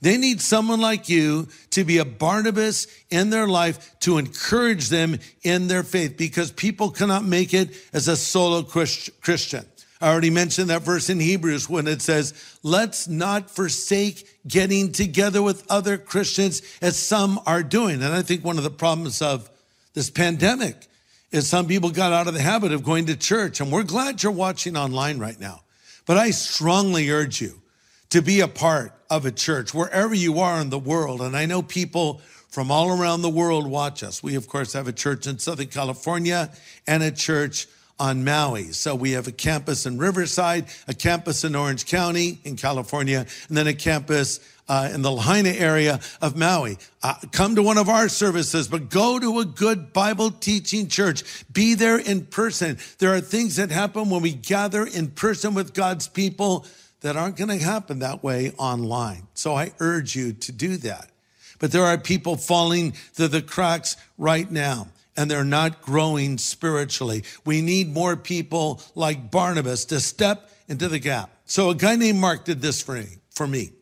They 0.00 0.16
need 0.16 0.40
someone 0.40 0.80
like 0.80 1.08
you 1.08 1.48
to 1.70 1.84
be 1.84 1.98
a 1.98 2.04
Barnabas 2.04 2.86
in 3.10 3.28
their 3.28 3.46
life 3.46 3.98
to 4.00 4.16
encourage 4.16 4.88
them 4.88 5.18
in 5.42 5.66
their 5.66 5.82
faith 5.82 6.16
because 6.16 6.50
people 6.52 6.90
cannot 6.90 7.24
make 7.24 7.52
it 7.52 7.70
as 7.92 8.08
a 8.08 8.16
solo 8.16 8.62
Christian. 8.62 9.66
I 10.00 10.10
already 10.10 10.30
mentioned 10.30 10.70
that 10.70 10.82
verse 10.82 11.10
in 11.10 11.20
Hebrews 11.20 11.68
when 11.68 11.86
it 11.86 12.00
says, 12.00 12.32
let's 12.62 13.06
not 13.06 13.50
forsake 13.50 14.26
getting 14.48 14.92
together 14.92 15.42
with 15.42 15.64
other 15.70 15.98
Christians 15.98 16.62
as 16.80 16.96
some 16.98 17.38
are 17.44 17.62
doing. 17.62 18.02
And 18.02 18.14
I 18.14 18.22
think 18.22 18.42
one 18.42 18.56
of 18.56 18.64
the 18.64 18.70
problems 18.70 19.20
of 19.20 19.50
this 19.92 20.08
pandemic 20.08 20.88
is 21.32 21.48
some 21.48 21.66
people 21.66 21.90
got 21.90 22.12
out 22.12 22.28
of 22.28 22.34
the 22.34 22.40
habit 22.40 22.72
of 22.72 22.82
going 22.82 23.06
to 23.06 23.16
church. 23.16 23.60
And 23.60 23.70
we're 23.70 23.82
glad 23.82 24.22
you're 24.22 24.32
watching 24.32 24.76
online 24.76 25.18
right 25.18 25.38
now. 25.38 25.60
But 26.06 26.16
I 26.16 26.30
strongly 26.30 27.10
urge 27.10 27.40
you 27.42 27.60
to 28.08 28.22
be 28.22 28.40
a 28.40 28.48
part 28.48 28.92
of 29.10 29.26
a 29.26 29.30
church 29.30 29.74
wherever 29.74 30.14
you 30.14 30.40
are 30.40 30.60
in 30.60 30.70
the 30.70 30.78
world. 30.78 31.20
And 31.20 31.36
I 31.36 31.44
know 31.44 31.62
people 31.62 32.22
from 32.48 32.70
all 32.70 32.90
around 32.90 33.22
the 33.22 33.30
world 33.30 33.66
watch 33.66 34.02
us. 34.02 34.22
We, 34.22 34.34
of 34.34 34.48
course, 34.48 34.72
have 34.72 34.88
a 34.88 34.92
church 34.92 35.26
in 35.26 35.38
Southern 35.38 35.68
California 35.68 36.50
and 36.86 37.02
a 37.02 37.12
church 37.12 37.68
on 38.00 38.24
Maui. 38.24 38.72
So 38.72 38.94
we 38.94 39.12
have 39.12 39.28
a 39.28 39.32
campus 39.32 39.84
in 39.84 39.98
Riverside, 39.98 40.64
a 40.88 40.94
campus 40.94 41.44
in 41.44 41.54
Orange 41.54 41.84
County 41.84 42.40
in 42.44 42.56
California, 42.56 43.26
and 43.48 43.56
then 43.56 43.66
a 43.66 43.74
campus 43.74 44.40
uh, 44.68 44.90
in 44.94 45.02
the 45.02 45.10
Lahaina 45.10 45.50
area 45.50 46.00
of 46.22 46.36
Maui. 46.36 46.78
Uh, 47.02 47.14
come 47.30 47.56
to 47.56 47.62
one 47.62 47.76
of 47.76 47.88
our 47.88 48.08
services, 48.08 48.68
but 48.68 48.88
go 48.88 49.18
to 49.18 49.40
a 49.40 49.44
good 49.44 49.92
Bible 49.92 50.30
teaching 50.30 50.88
church. 50.88 51.44
Be 51.52 51.74
there 51.74 51.98
in 51.98 52.24
person. 52.24 52.78
There 52.98 53.14
are 53.14 53.20
things 53.20 53.56
that 53.56 53.70
happen 53.70 54.08
when 54.08 54.22
we 54.22 54.32
gather 54.32 54.86
in 54.86 55.08
person 55.08 55.54
with 55.54 55.74
God's 55.74 56.08
people 56.08 56.64
that 57.02 57.16
aren't 57.16 57.36
going 57.36 57.48
to 57.48 57.62
happen 57.62 57.98
that 57.98 58.22
way 58.22 58.52
online. 58.56 59.26
So 59.34 59.54
I 59.54 59.72
urge 59.78 60.16
you 60.16 60.32
to 60.32 60.52
do 60.52 60.78
that. 60.78 61.10
But 61.58 61.72
there 61.72 61.84
are 61.84 61.98
people 61.98 62.36
falling 62.36 62.92
through 62.92 63.28
the 63.28 63.42
cracks 63.42 63.96
right 64.16 64.50
now 64.50 64.88
and 65.20 65.30
they're 65.30 65.44
not 65.44 65.82
growing 65.82 66.38
spiritually. 66.38 67.24
We 67.44 67.60
need 67.60 67.92
more 67.92 68.16
people 68.16 68.80
like 68.94 69.30
Barnabas 69.30 69.84
to 69.86 70.00
step 70.00 70.50
into 70.66 70.88
the 70.88 70.98
gap. 70.98 71.30
So 71.44 71.68
a 71.68 71.74
guy 71.74 71.96
named 71.96 72.18
Mark 72.18 72.46
did 72.46 72.62
this 72.62 72.80
for 72.80 72.94
me. 72.94 73.18
For 73.34 73.46
me. 73.46 73.72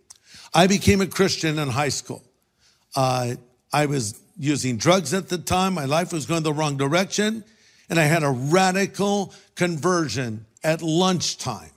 I 0.52 0.66
became 0.66 1.00
a 1.00 1.06
Christian 1.06 1.60
in 1.60 1.68
high 1.68 1.90
school. 1.90 2.24
Uh, 2.96 3.36
I 3.72 3.86
was 3.86 4.20
using 4.36 4.78
drugs 4.78 5.14
at 5.14 5.28
the 5.28 5.38
time. 5.38 5.74
My 5.74 5.84
life 5.84 6.12
was 6.12 6.26
going 6.26 6.42
the 6.42 6.52
wrong 6.52 6.76
direction. 6.76 7.44
And 7.88 8.00
I 8.00 8.04
had 8.04 8.24
a 8.24 8.30
radical 8.30 9.32
conversion 9.54 10.44
at 10.64 10.82
lunchtime 10.82 11.70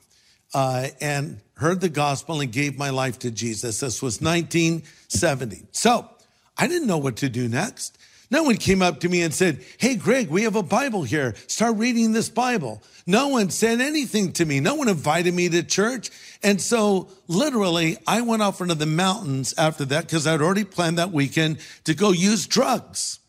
uh, 0.56 0.88
and 1.00 1.40
heard 1.58 1.82
the 1.82 1.90
gospel 1.90 2.42
and 2.42 2.52
gave 2.52 2.80
my 2.80 2.90
life 2.90 3.20
to 3.20 3.30
Jesus. 3.30 3.80
This 3.80 4.02
was 4.02 4.22
1970. 4.22 5.68
So 5.72 6.10
I 6.58 6.66
didn't 6.66 6.88
know 6.88 6.98
what 6.98 7.18
to 7.18 7.30
do 7.30 7.48
next. 7.48 8.00
No 8.32 8.44
one 8.44 8.56
came 8.56 8.82
up 8.82 9.02
to 9.02 9.10
me 9.10 9.22
and 9.22 9.34
said, 9.34 9.64
Hey, 9.78 9.96
Greg, 9.96 10.30
we 10.30 10.44
have 10.44 10.56
a 10.56 10.64
Bible 10.64 11.04
here. 11.04 11.36
Start 11.48 11.76
reading 11.76 12.14
this 12.14 12.30
Bible. 12.30 12.82
No 13.06 13.28
one 13.28 13.50
said 13.50 13.82
anything 13.82 14.32
to 14.34 14.46
me. 14.46 14.62
No 14.62 14.76
one 14.76 14.88
invited 14.88 15.34
me 15.34 15.50
to 15.50 15.64
church. 15.64 16.10
And 16.42 16.62
so 16.62 17.10
literally 17.28 17.98
I 18.08 18.22
went 18.22 18.42
off 18.42 18.62
into 18.62 18.76
the 18.76 18.86
mountains 18.86 19.54
after 19.58 19.84
that 19.86 20.06
because 20.06 20.26
I'd 20.26 20.42
already 20.42 20.64
planned 20.64 20.98
that 20.98 21.12
weekend 21.12 21.60
to 21.84 21.94
go 21.94 22.12
use 22.12 22.48
drugs. 22.48 23.20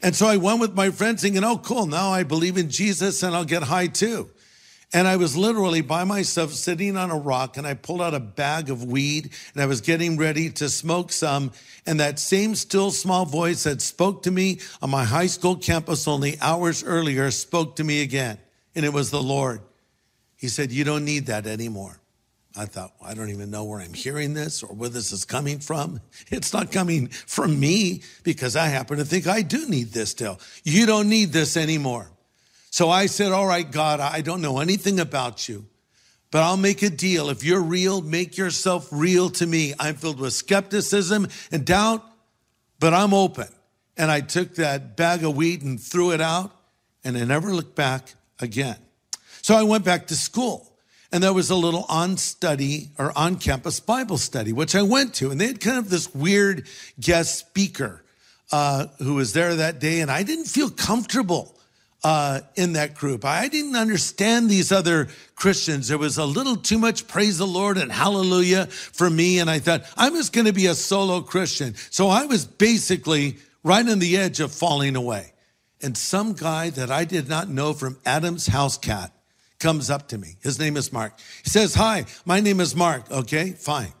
And 0.00 0.14
so 0.14 0.26
I 0.26 0.36
went 0.36 0.60
with 0.60 0.74
my 0.74 0.90
friends 0.90 1.22
thinking, 1.22 1.42
oh, 1.42 1.58
cool. 1.58 1.86
Now 1.86 2.10
I 2.10 2.22
believe 2.22 2.56
in 2.56 2.70
Jesus 2.70 3.22
and 3.24 3.34
I'll 3.34 3.44
get 3.44 3.64
high 3.64 3.88
too. 3.88 4.30
And 4.96 5.06
I 5.06 5.16
was 5.16 5.36
literally 5.36 5.82
by 5.82 6.04
myself 6.04 6.54
sitting 6.54 6.96
on 6.96 7.10
a 7.10 7.18
rock 7.18 7.58
and 7.58 7.66
I 7.66 7.74
pulled 7.74 8.00
out 8.00 8.14
a 8.14 8.18
bag 8.18 8.70
of 8.70 8.82
weed 8.82 9.30
and 9.52 9.62
I 9.62 9.66
was 9.66 9.82
getting 9.82 10.16
ready 10.16 10.48
to 10.52 10.70
smoke 10.70 11.12
some. 11.12 11.52
And 11.84 12.00
that 12.00 12.18
same 12.18 12.54
still 12.54 12.90
small 12.90 13.26
voice 13.26 13.64
that 13.64 13.82
spoke 13.82 14.22
to 14.22 14.30
me 14.30 14.60
on 14.80 14.88
my 14.88 15.04
high 15.04 15.26
school 15.26 15.54
campus 15.54 16.08
only 16.08 16.40
hours 16.40 16.82
earlier 16.82 17.30
spoke 17.30 17.76
to 17.76 17.84
me 17.84 18.00
again. 18.00 18.38
And 18.74 18.86
it 18.86 18.92
was 18.94 19.10
the 19.10 19.22
Lord. 19.22 19.60
He 20.34 20.48
said, 20.48 20.72
You 20.72 20.82
don't 20.84 21.04
need 21.04 21.26
that 21.26 21.46
anymore. 21.46 22.00
I 22.56 22.64
thought, 22.64 22.94
well, 22.98 23.10
I 23.10 23.12
don't 23.12 23.28
even 23.28 23.50
know 23.50 23.64
where 23.64 23.80
I'm 23.80 23.92
hearing 23.92 24.32
this 24.32 24.62
or 24.62 24.74
where 24.74 24.88
this 24.88 25.12
is 25.12 25.26
coming 25.26 25.58
from. 25.58 26.00
It's 26.30 26.54
not 26.54 26.72
coming 26.72 27.08
from 27.08 27.60
me 27.60 28.02
because 28.22 28.56
I 28.56 28.68
happen 28.68 28.96
to 28.96 29.04
think 29.04 29.26
I 29.26 29.42
do 29.42 29.68
need 29.68 29.88
this 29.92 30.12
still. 30.12 30.40
You 30.64 30.86
don't 30.86 31.10
need 31.10 31.34
this 31.34 31.58
anymore. 31.58 32.10
So 32.76 32.90
I 32.90 33.06
said, 33.06 33.32
All 33.32 33.46
right, 33.46 33.70
God, 33.70 34.00
I 34.00 34.20
don't 34.20 34.42
know 34.42 34.58
anything 34.58 35.00
about 35.00 35.48
you, 35.48 35.64
but 36.30 36.42
I'll 36.42 36.58
make 36.58 36.82
a 36.82 36.90
deal. 36.90 37.30
If 37.30 37.42
you're 37.42 37.62
real, 37.62 38.02
make 38.02 38.36
yourself 38.36 38.86
real 38.92 39.30
to 39.30 39.46
me. 39.46 39.72
I'm 39.80 39.94
filled 39.94 40.20
with 40.20 40.34
skepticism 40.34 41.26
and 41.50 41.64
doubt, 41.64 42.04
but 42.78 42.92
I'm 42.92 43.14
open. 43.14 43.48
And 43.96 44.10
I 44.10 44.20
took 44.20 44.56
that 44.56 44.94
bag 44.94 45.24
of 45.24 45.34
wheat 45.34 45.62
and 45.62 45.80
threw 45.80 46.12
it 46.12 46.20
out, 46.20 46.54
and 47.02 47.16
I 47.16 47.24
never 47.24 47.50
looked 47.54 47.76
back 47.76 48.14
again. 48.40 48.76
So 49.40 49.56
I 49.56 49.62
went 49.62 49.82
back 49.86 50.08
to 50.08 50.14
school. 50.14 50.70
And 51.10 51.22
there 51.22 51.32
was 51.32 51.48
a 51.48 51.56
little 51.56 51.86
on 51.88 52.18
study 52.18 52.90
or 52.98 53.10
on 53.16 53.36
campus 53.36 53.80
Bible 53.80 54.18
study, 54.18 54.52
which 54.52 54.74
I 54.74 54.82
went 54.82 55.14
to. 55.14 55.30
And 55.30 55.40
they 55.40 55.46
had 55.46 55.60
kind 55.60 55.78
of 55.78 55.88
this 55.88 56.14
weird 56.14 56.66
guest 57.00 57.38
speaker 57.38 58.04
uh, 58.52 58.88
who 58.98 59.14
was 59.14 59.32
there 59.32 59.54
that 59.54 59.78
day. 59.78 60.00
And 60.00 60.10
I 60.10 60.24
didn't 60.24 60.44
feel 60.44 60.68
comfortable 60.68 61.55
uh, 62.06 62.40
in 62.54 62.74
that 62.74 62.94
group. 62.94 63.24
I 63.24 63.48
didn't 63.48 63.74
understand 63.74 64.48
these 64.48 64.70
other 64.70 65.08
Christians. 65.34 65.88
There 65.88 65.98
was 65.98 66.18
a 66.18 66.24
little 66.24 66.54
too 66.54 66.78
much 66.78 67.08
praise 67.08 67.38
the 67.38 67.48
Lord 67.48 67.76
and 67.76 67.90
hallelujah 67.90 68.66
for 68.66 69.10
me. 69.10 69.40
And 69.40 69.50
I 69.50 69.58
thought, 69.58 69.82
I'm 69.96 70.14
just 70.14 70.32
going 70.32 70.46
to 70.46 70.52
be 70.52 70.66
a 70.66 70.74
solo 70.76 71.20
Christian. 71.20 71.74
So 71.90 72.06
I 72.06 72.26
was 72.26 72.44
basically 72.44 73.38
right 73.64 73.84
on 73.88 73.98
the 73.98 74.18
edge 74.18 74.38
of 74.38 74.52
falling 74.52 74.94
away. 74.94 75.32
And 75.82 75.98
some 75.98 76.34
guy 76.34 76.70
that 76.70 76.92
I 76.92 77.06
did 77.06 77.28
not 77.28 77.48
know 77.48 77.72
from 77.72 77.98
Adam's 78.06 78.46
house 78.46 78.78
cat 78.78 79.10
comes 79.58 79.90
up 79.90 80.06
to 80.10 80.18
me. 80.18 80.36
His 80.44 80.60
name 80.60 80.76
is 80.76 80.92
Mark. 80.92 81.18
He 81.42 81.50
says, 81.50 81.74
Hi, 81.74 82.04
my 82.24 82.38
name 82.38 82.60
is 82.60 82.76
Mark. 82.76 83.10
Okay, 83.10 83.50
fine. 83.50 83.92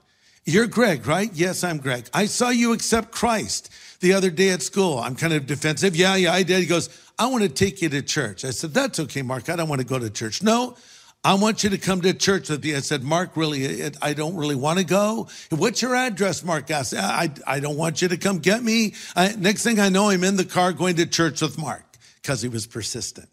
You're 0.44 0.68
Greg, 0.68 1.08
right? 1.08 1.30
Yes, 1.34 1.64
I'm 1.64 1.78
Greg. 1.78 2.08
I 2.14 2.26
saw 2.26 2.50
you 2.50 2.72
accept 2.72 3.10
Christ 3.10 3.68
the 4.00 4.12
other 4.12 4.30
day 4.30 4.50
at 4.50 4.62
school. 4.62 4.98
I'm 4.98 5.16
kind 5.16 5.32
of 5.32 5.46
defensive. 5.46 5.96
Yeah, 5.96 6.16
yeah, 6.16 6.32
I 6.32 6.42
did. 6.42 6.60
He 6.60 6.66
goes, 6.66 6.88
I 7.18 7.26
want 7.26 7.42
to 7.44 7.48
take 7.48 7.82
you 7.82 7.88
to 7.88 8.02
church. 8.02 8.44
I 8.44 8.50
said, 8.50 8.74
That's 8.74 9.00
okay, 9.00 9.22
Mark. 9.22 9.48
I 9.48 9.56
don't 9.56 9.68
want 9.68 9.80
to 9.80 9.86
go 9.86 9.98
to 9.98 10.10
church. 10.10 10.42
No, 10.42 10.76
I 11.24 11.34
want 11.34 11.64
you 11.64 11.70
to 11.70 11.78
come 11.78 12.02
to 12.02 12.14
church 12.14 12.50
with 12.50 12.62
me. 12.62 12.76
I 12.76 12.80
said, 12.80 13.02
Mark, 13.02 13.36
really, 13.36 13.90
I 14.00 14.12
don't 14.12 14.36
really 14.36 14.54
want 14.54 14.78
to 14.78 14.84
go. 14.84 15.28
What's 15.50 15.82
your 15.82 15.96
address? 15.96 16.44
Mark 16.44 16.70
asked. 16.70 16.94
I, 16.94 17.30
I 17.46 17.58
don't 17.58 17.76
want 17.76 18.00
you 18.00 18.08
to 18.08 18.16
come 18.16 18.38
get 18.38 18.62
me. 18.62 18.94
I, 19.16 19.34
next 19.34 19.64
thing 19.64 19.80
I 19.80 19.88
know, 19.88 20.10
I'm 20.10 20.22
in 20.22 20.36
the 20.36 20.44
car 20.44 20.72
going 20.72 20.96
to 20.96 21.06
church 21.06 21.42
with 21.42 21.58
Mark 21.58 21.84
because 22.22 22.42
he 22.42 22.48
was 22.48 22.66
persistent. 22.66 23.28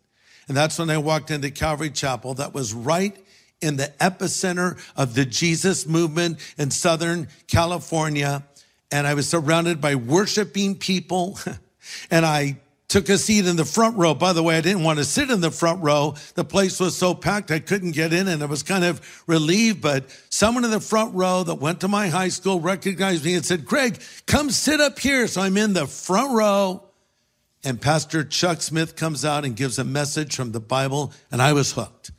And 0.47 0.58
that's 0.58 0.80
when 0.80 0.89
I 0.89 0.97
walked 0.97 1.30
into 1.30 1.52
Calvary 1.52 1.91
Chapel. 1.91 2.34
That 2.34 2.54
was 2.54 2.73
right 2.73 3.15
in 3.62 3.78
the 3.78 3.93
epicenter 4.02 4.80
of 4.95 5.13
the 5.13 5.26
Jesus 5.26 5.88
movement 5.88 6.39
in 6.58 6.71
Southern 6.71 7.28
California. 7.47 8.43
And 8.94 9.08
I 9.08 9.16
was 9.16 9.28
surrounded 9.28 9.82
by 9.82 9.96
worshiping 9.96 10.76
people. 10.76 11.40
and 12.12 12.28
I 12.28 12.60
took 12.90 13.10
a 13.10 13.18
seat 13.18 13.48
in 13.48 13.56
the 13.56 13.66
front 13.66 13.98
row. 13.98 14.14
By 14.14 14.34
the 14.34 14.44
way, 14.44 14.56
I 14.56 14.62
didn't 14.62 14.84
want 14.84 15.00
to 15.00 15.04
sit 15.04 15.32
in 15.32 15.42
the 15.42 15.50
front 15.50 15.82
row. 15.82 16.14
The 16.36 16.44
place 16.44 16.80
was 16.80 16.96
so 16.96 17.16
packed 17.16 17.50
I 17.50 17.58
couldn't 17.58 17.94
get 17.94 18.14
in 18.14 18.28
and 18.28 18.44
I 18.44 18.46
was 18.46 18.62
kind 18.62 18.84
of 18.84 19.24
relieved. 19.26 19.82
But 19.82 20.06
someone 20.30 20.64
in 20.64 20.70
the 20.70 20.80
front 20.80 21.16
row 21.16 21.42
that 21.42 21.56
went 21.56 21.82
to 21.82 21.88
my 21.88 22.10
high 22.10 22.28
school 22.28 22.60
recognized 22.60 23.26
me 23.26 23.34
and 23.34 23.44
said, 23.44 23.66
Greg, 23.66 24.00
come 24.28 24.52
sit 24.52 24.80
up 24.80 25.00
here. 25.00 25.26
So 25.26 25.42
I'm 25.42 25.58
in 25.58 25.74
the 25.74 25.88
front 25.88 26.36
row 26.36 26.84
and 27.64 27.82
Pastor 27.82 28.24
Chuck 28.24 28.62
Smith 28.62 28.96
comes 28.96 29.26
out 29.26 29.44
and 29.44 29.56
gives 29.56 29.80
a 29.80 29.84
message 29.84 30.36
from 30.36 30.52
the 30.52 30.60
Bible 30.60 31.14
and 31.32 31.42
I 31.42 31.54
was 31.54 31.72
hooked. 31.72 32.12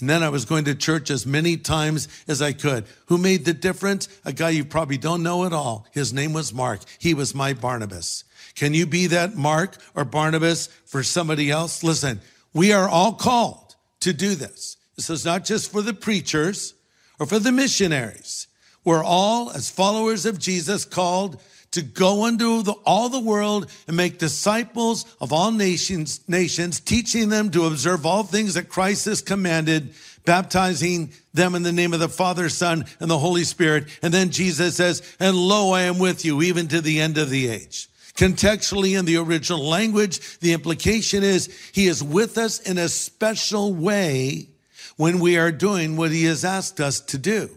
And 0.00 0.08
then 0.08 0.22
I 0.22 0.28
was 0.28 0.44
going 0.44 0.64
to 0.64 0.74
church 0.74 1.10
as 1.10 1.26
many 1.26 1.56
times 1.56 2.08
as 2.26 2.40
I 2.40 2.52
could. 2.52 2.84
Who 3.06 3.18
made 3.18 3.44
the 3.44 3.52
difference? 3.52 4.08
A 4.24 4.32
guy 4.32 4.50
you 4.50 4.64
probably 4.64 4.98
don't 4.98 5.22
know 5.22 5.44
at 5.44 5.52
all. 5.52 5.86
His 5.92 6.12
name 6.12 6.32
was 6.32 6.54
Mark. 6.54 6.80
He 6.98 7.14
was 7.14 7.34
my 7.34 7.52
Barnabas. 7.52 8.24
Can 8.54 8.74
you 8.74 8.86
be 8.86 9.06
that 9.08 9.36
Mark 9.36 9.76
or 9.94 10.04
Barnabas 10.04 10.68
for 10.86 11.02
somebody 11.02 11.50
else? 11.50 11.82
Listen, 11.82 12.20
we 12.52 12.72
are 12.72 12.88
all 12.88 13.12
called 13.12 13.76
to 14.00 14.12
do 14.12 14.34
this. 14.34 14.76
This 14.96 15.10
is 15.10 15.24
not 15.24 15.44
just 15.44 15.70
for 15.70 15.82
the 15.82 15.94
preachers 15.94 16.74
or 17.18 17.26
for 17.26 17.38
the 17.38 17.52
missionaries. 17.52 18.48
We're 18.84 19.04
all, 19.04 19.50
as 19.50 19.70
followers 19.70 20.26
of 20.26 20.38
Jesus, 20.38 20.84
called 20.84 21.40
to 21.72 21.82
go 21.82 22.26
into 22.26 22.62
the, 22.62 22.72
all 22.84 23.08
the 23.08 23.20
world 23.20 23.70
and 23.86 23.96
make 23.96 24.18
disciples 24.18 25.04
of 25.20 25.32
all 25.32 25.52
nations, 25.52 26.20
nations, 26.28 26.80
teaching 26.80 27.28
them 27.28 27.50
to 27.50 27.66
observe 27.66 28.04
all 28.04 28.22
things 28.22 28.54
that 28.54 28.68
Christ 28.68 29.04
has 29.04 29.22
commanded, 29.22 29.94
baptizing 30.24 31.12
them 31.32 31.54
in 31.54 31.62
the 31.62 31.72
name 31.72 31.92
of 31.92 32.00
the 32.00 32.08
Father, 32.08 32.48
Son, 32.48 32.84
and 32.98 33.10
the 33.10 33.18
Holy 33.18 33.44
Spirit. 33.44 33.86
And 34.02 34.12
then 34.12 34.30
Jesus 34.30 34.76
says, 34.76 35.02
and 35.20 35.36
lo, 35.36 35.72
I 35.72 35.82
am 35.82 35.98
with 35.98 36.24
you 36.24 36.42
even 36.42 36.66
to 36.68 36.80
the 36.80 37.00
end 37.00 37.18
of 37.18 37.30
the 37.30 37.48
age. 37.48 37.88
Contextually, 38.14 38.98
in 38.98 39.04
the 39.04 39.16
original 39.16 39.64
language, 39.64 40.38
the 40.40 40.52
implication 40.52 41.22
is 41.22 41.46
he 41.72 41.86
is 41.86 42.02
with 42.02 42.36
us 42.36 42.60
in 42.60 42.76
a 42.76 42.88
special 42.88 43.72
way 43.72 44.48
when 44.96 45.20
we 45.20 45.38
are 45.38 45.52
doing 45.52 45.96
what 45.96 46.10
he 46.10 46.24
has 46.24 46.44
asked 46.44 46.80
us 46.80 47.00
to 47.00 47.16
do. 47.16 47.48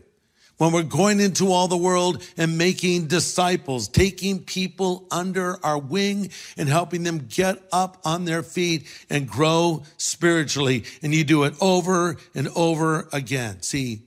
When 0.64 0.72
we're 0.72 0.84
going 0.84 1.20
into 1.20 1.52
all 1.52 1.68
the 1.68 1.76
world 1.76 2.24
and 2.38 2.58
making 2.58 3.08
disciples, 3.08 3.90
taking 3.90 4.40
people 4.40 5.06
under 5.12 5.58
our 5.62 5.78
wing 5.78 6.30
and 6.56 6.70
helping 6.70 7.04
them 7.04 7.28
get 7.28 7.62
up 7.74 8.00
on 8.06 8.24
their 8.24 8.44
feet 8.44 8.88
and 9.10 9.28
grow 9.28 9.84
spiritually. 9.98 10.86
And 11.02 11.14
you 11.14 11.26
do 11.26 11.44
it 11.44 11.54
over 11.60 12.16
and 12.34 12.48
over 12.56 13.10
again. 13.12 13.62
See, 13.62 14.04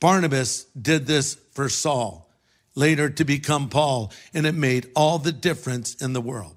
Barnabas 0.00 0.64
did 0.80 1.06
this 1.06 1.34
for 1.52 1.68
Saul 1.68 2.26
later 2.74 3.10
to 3.10 3.24
become 3.26 3.68
Paul, 3.68 4.12
and 4.32 4.46
it 4.46 4.54
made 4.54 4.90
all 4.96 5.18
the 5.18 5.30
difference 5.30 5.96
in 5.96 6.14
the 6.14 6.22
world. 6.22 6.56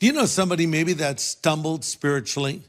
Do 0.00 0.08
you 0.08 0.12
know 0.12 0.26
somebody 0.26 0.66
maybe 0.66 0.94
that 0.94 1.20
stumbled 1.20 1.84
spiritually 1.84 2.62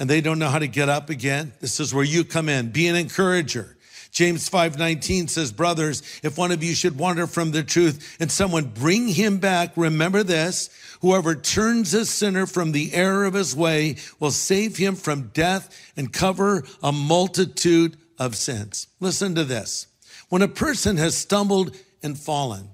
and 0.00 0.10
they 0.10 0.20
don't 0.20 0.40
know 0.40 0.48
how 0.48 0.58
to 0.58 0.66
get 0.66 0.88
up 0.88 1.10
again? 1.10 1.52
This 1.60 1.78
is 1.78 1.94
where 1.94 2.02
you 2.02 2.24
come 2.24 2.48
in. 2.48 2.70
Be 2.70 2.88
an 2.88 2.96
encourager. 2.96 3.76
James 4.18 4.48
5:19 4.48 5.28
says, 5.28 5.52
"Brothers, 5.52 6.02
if 6.24 6.36
one 6.36 6.50
of 6.50 6.60
you 6.60 6.74
should 6.74 6.98
wander 6.98 7.28
from 7.28 7.52
the 7.52 7.62
truth 7.62 8.16
and 8.18 8.32
someone 8.32 8.64
bring 8.64 9.06
him 9.06 9.38
back, 9.38 9.70
remember 9.76 10.24
this, 10.24 10.70
whoever 11.02 11.36
turns 11.36 11.94
a 11.94 12.04
sinner 12.04 12.44
from 12.44 12.72
the 12.72 12.94
error 12.94 13.26
of 13.26 13.34
his 13.34 13.54
way 13.54 13.94
will 14.18 14.32
save 14.32 14.76
him 14.76 14.96
from 14.96 15.30
death 15.32 15.72
and 15.96 16.12
cover 16.12 16.64
a 16.82 16.90
multitude 16.90 17.96
of 18.18 18.34
sins." 18.34 18.88
Listen 18.98 19.36
to 19.36 19.44
this. 19.44 19.86
When 20.30 20.42
a 20.42 20.48
person 20.48 20.96
has 20.96 21.16
stumbled 21.16 21.76
and 22.02 22.18
fallen. 22.18 22.70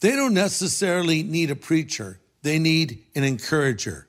They 0.00 0.12
don't 0.12 0.32
necessarily 0.32 1.22
need 1.22 1.50
a 1.50 1.56
preacher. 1.56 2.20
They 2.40 2.58
need 2.58 3.04
an 3.14 3.22
encourager. 3.22 4.08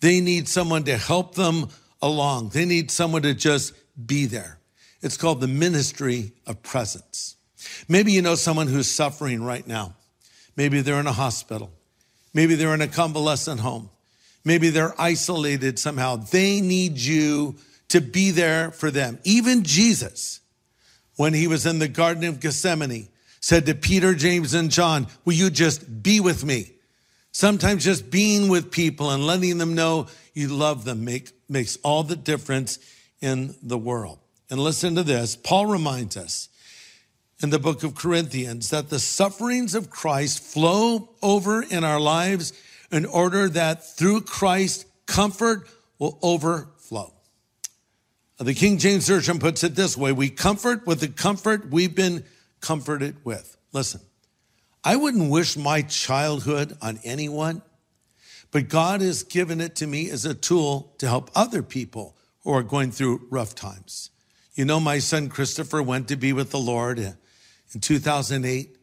They 0.00 0.22
need 0.22 0.48
someone 0.48 0.84
to 0.84 0.96
help 0.96 1.34
them 1.34 1.68
along. 2.00 2.52
They 2.54 2.64
need 2.64 2.90
someone 2.90 3.20
to 3.20 3.34
just 3.34 3.74
be 4.06 4.24
there. 4.24 4.60
It's 5.02 5.16
called 5.16 5.40
the 5.40 5.48
ministry 5.48 6.32
of 6.46 6.62
presence. 6.62 7.36
Maybe 7.88 8.12
you 8.12 8.22
know 8.22 8.34
someone 8.34 8.68
who's 8.68 8.90
suffering 8.90 9.42
right 9.42 9.66
now. 9.66 9.94
Maybe 10.56 10.80
they're 10.80 11.00
in 11.00 11.06
a 11.06 11.12
hospital. 11.12 11.72
Maybe 12.34 12.54
they're 12.54 12.74
in 12.74 12.80
a 12.80 12.88
convalescent 12.88 13.60
home. 13.60 13.90
Maybe 14.44 14.70
they're 14.70 15.00
isolated 15.00 15.78
somehow. 15.78 16.16
They 16.16 16.60
need 16.60 16.98
you 16.98 17.56
to 17.88 18.00
be 18.00 18.30
there 18.30 18.70
for 18.70 18.90
them. 18.90 19.18
Even 19.24 19.64
Jesus, 19.64 20.40
when 21.16 21.34
he 21.34 21.46
was 21.46 21.66
in 21.66 21.78
the 21.78 21.88
Garden 21.88 22.24
of 22.24 22.40
Gethsemane, 22.40 23.08
said 23.40 23.66
to 23.66 23.74
Peter, 23.74 24.14
James, 24.14 24.54
and 24.54 24.70
John, 24.70 25.08
Will 25.24 25.34
you 25.34 25.50
just 25.50 26.02
be 26.02 26.20
with 26.20 26.44
me? 26.44 26.72
Sometimes 27.32 27.84
just 27.84 28.10
being 28.10 28.48
with 28.48 28.70
people 28.70 29.10
and 29.10 29.26
letting 29.26 29.58
them 29.58 29.74
know 29.74 30.06
you 30.34 30.48
love 30.48 30.84
them 30.84 31.04
make, 31.04 31.30
makes 31.48 31.76
all 31.82 32.02
the 32.02 32.16
difference 32.16 32.78
in 33.20 33.54
the 33.62 33.78
world. 33.78 34.18
And 34.52 34.60
listen 34.60 34.96
to 34.96 35.02
this 35.02 35.34
Paul 35.34 35.64
reminds 35.64 36.14
us 36.14 36.50
in 37.42 37.48
the 37.48 37.58
book 37.58 37.84
of 37.84 37.94
Corinthians 37.94 38.68
that 38.68 38.90
the 38.90 38.98
sufferings 38.98 39.74
of 39.74 39.88
Christ 39.88 40.42
flow 40.42 41.08
over 41.22 41.62
in 41.62 41.84
our 41.84 41.98
lives 41.98 42.52
in 42.90 43.06
order 43.06 43.48
that 43.48 43.82
through 43.96 44.20
Christ, 44.20 44.84
comfort 45.06 45.66
will 45.98 46.18
overflow. 46.22 47.14
The 48.36 48.52
King 48.52 48.76
James 48.76 49.08
Version 49.08 49.38
puts 49.38 49.64
it 49.64 49.74
this 49.74 49.96
way 49.96 50.12
We 50.12 50.28
comfort 50.28 50.86
with 50.86 51.00
the 51.00 51.08
comfort 51.08 51.70
we've 51.70 51.94
been 51.94 52.22
comforted 52.60 53.24
with. 53.24 53.56
Listen, 53.72 54.02
I 54.84 54.96
wouldn't 54.96 55.30
wish 55.30 55.56
my 55.56 55.80
childhood 55.80 56.76
on 56.82 57.00
anyone, 57.04 57.62
but 58.50 58.68
God 58.68 59.00
has 59.00 59.22
given 59.22 59.62
it 59.62 59.76
to 59.76 59.86
me 59.86 60.10
as 60.10 60.26
a 60.26 60.34
tool 60.34 60.94
to 60.98 61.08
help 61.08 61.30
other 61.34 61.62
people 61.62 62.18
who 62.40 62.50
are 62.52 62.62
going 62.62 62.90
through 62.90 63.28
rough 63.30 63.54
times. 63.54 64.10
You 64.54 64.66
know, 64.66 64.80
my 64.80 64.98
son 64.98 65.30
Christopher 65.30 65.82
went 65.82 66.08
to 66.08 66.16
be 66.16 66.34
with 66.34 66.50
the 66.50 66.58
Lord 66.58 66.98
in 66.98 67.16
2008. 67.80 68.76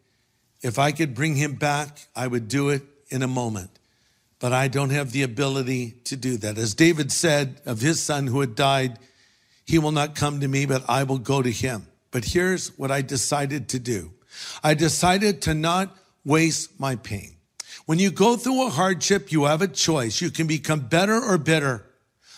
If 0.62 0.80
I 0.80 0.92
could 0.92 1.14
bring 1.14 1.36
him 1.36 1.56
back, 1.56 2.08
I 2.16 2.26
would 2.26 2.48
do 2.48 2.70
it 2.70 2.82
in 3.10 3.22
a 3.22 3.28
moment. 3.28 3.70
But 4.40 4.52
I 4.52 4.68
don't 4.68 4.90
have 4.90 5.12
the 5.12 5.22
ability 5.22 5.92
to 6.06 6.16
do 6.16 6.38
that. 6.38 6.58
As 6.58 6.74
David 6.74 7.12
said 7.12 7.62
of 7.66 7.82
his 7.82 8.02
son 8.02 8.28
who 8.28 8.40
had 8.40 8.56
died, 8.56 8.98
he 9.66 9.78
will 9.78 9.92
not 9.92 10.16
come 10.16 10.40
to 10.40 10.48
me, 10.48 10.66
but 10.66 10.84
I 10.90 11.04
will 11.04 11.20
go 11.20 11.42
to 11.42 11.52
him. 11.52 11.86
But 12.10 12.26
here's 12.26 12.70
what 12.78 12.90
I 12.90 13.04
decided 13.04 13.70
to 13.70 13.80
do. 13.80 14.12
I 14.64 14.74
decided 14.74 15.44
to 15.44 15.54
not 15.54 15.96
waste 16.26 16.80
my 16.80 16.96
pain. 16.96 17.36
When 17.86 18.00
you 18.00 18.10
go 18.10 18.38
through 18.38 18.66
a 18.66 18.70
hardship, 18.70 19.32
you 19.32 19.44
have 19.44 19.62
a 19.62 19.68
choice. 19.68 20.20
You 20.20 20.32
can 20.32 20.48
become 20.48 20.80
better 20.80 21.20
or 21.22 21.38
bitter. 21.38 21.86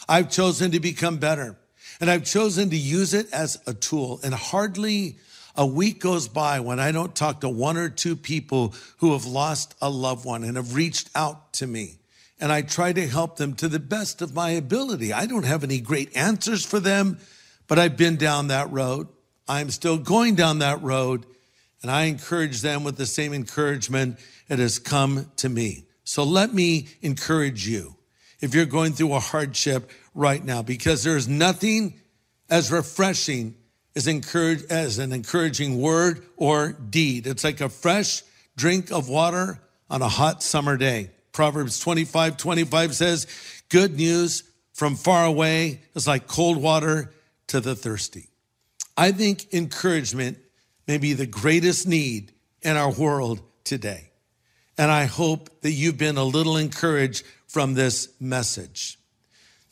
I've 0.09 0.29
chosen 0.29 0.71
to 0.71 0.79
become 0.81 1.17
better 1.17 1.57
and 2.01 2.09
I've 2.09 2.25
chosen 2.25 2.71
to 2.71 2.75
use 2.75 3.13
it 3.13 3.31
as 3.31 3.61
a 3.67 3.75
tool. 3.75 4.19
And 4.23 4.33
hardly 4.33 5.17
a 5.55 5.65
week 5.65 5.99
goes 5.99 6.27
by 6.27 6.59
when 6.59 6.79
I 6.79 6.91
don't 6.91 7.15
talk 7.15 7.41
to 7.41 7.49
one 7.49 7.77
or 7.77 7.89
two 7.89 8.15
people 8.15 8.73
who 8.97 9.13
have 9.13 9.25
lost 9.25 9.75
a 9.81 9.89
loved 9.89 10.25
one 10.25 10.43
and 10.43 10.57
have 10.57 10.73
reached 10.73 11.11
out 11.15 11.53
to 11.53 11.67
me. 11.67 11.99
And 12.39 12.51
I 12.51 12.63
try 12.63 12.91
to 12.91 13.07
help 13.07 13.37
them 13.37 13.53
to 13.55 13.67
the 13.67 13.79
best 13.79 14.23
of 14.23 14.33
my 14.33 14.49
ability. 14.49 15.13
I 15.13 15.27
don't 15.27 15.45
have 15.45 15.63
any 15.63 15.79
great 15.79 16.17
answers 16.17 16.65
for 16.65 16.79
them, 16.79 17.19
but 17.67 17.77
I've 17.77 17.97
been 17.97 18.15
down 18.15 18.47
that 18.47 18.71
road. 18.71 19.07
I'm 19.47 19.69
still 19.69 19.99
going 19.99 20.33
down 20.33 20.59
that 20.59 20.81
road. 20.81 21.27
And 21.83 21.91
I 21.91 22.05
encourage 22.05 22.61
them 22.61 22.83
with 22.83 22.97
the 22.97 23.05
same 23.05 23.31
encouragement 23.31 24.17
that 24.47 24.57
has 24.57 24.79
come 24.79 25.31
to 25.37 25.49
me. 25.49 25.85
So 26.03 26.23
let 26.23 26.51
me 26.51 26.87
encourage 27.03 27.67
you 27.67 27.95
if 28.41 28.53
you're 28.55 28.65
going 28.65 28.93
through 28.93 29.13
a 29.13 29.19
hardship 29.19 29.89
right 30.13 30.43
now, 30.43 30.61
because 30.61 31.03
there's 31.03 31.27
nothing 31.27 31.93
as 32.49 32.71
refreshing 32.71 33.55
as, 33.95 34.07
encourage, 34.07 34.63
as 34.69 34.99
an 34.99 35.11
encouraging 35.13 35.79
word 35.79 36.25
or 36.37 36.73
deed. 36.73 37.27
It's 37.27 37.43
like 37.43 37.61
a 37.61 37.69
fresh 37.69 38.23
drink 38.55 38.91
of 38.91 39.07
water 39.09 39.59
on 39.89 40.01
a 40.01 40.09
hot 40.09 40.43
summer 40.43 40.77
day. 40.77 41.11
Proverbs 41.31 41.79
25, 41.79 42.37
25 42.37 42.95
says, 42.95 43.27
good 43.69 43.95
news 43.95 44.43
from 44.73 44.95
far 44.95 45.25
away 45.25 45.81
is 45.95 46.07
like 46.07 46.27
cold 46.27 46.57
water 46.57 47.13
to 47.47 47.59
the 47.59 47.75
thirsty. 47.75 48.27
I 48.97 49.11
think 49.11 49.53
encouragement 49.53 50.37
may 50.87 50.97
be 50.97 51.13
the 51.13 51.25
greatest 51.25 51.87
need 51.87 52.33
in 52.61 52.75
our 52.75 52.91
world 52.91 53.41
today. 53.63 54.11
And 54.77 54.91
I 54.91 55.05
hope 55.05 55.61
that 55.61 55.71
you've 55.71 55.97
been 55.97 56.17
a 56.17 56.23
little 56.23 56.57
encouraged 56.57 57.23
from 57.51 57.73
this 57.73 58.07
message. 58.21 58.97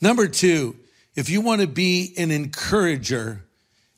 Number 0.02 0.28
two, 0.28 0.76
if 1.16 1.30
you 1.30 1.40
want 1.40 1.62
to 1.62 1.66
be 1.66 2.12
an 2.18 2.30
encourager, 2.30 3.46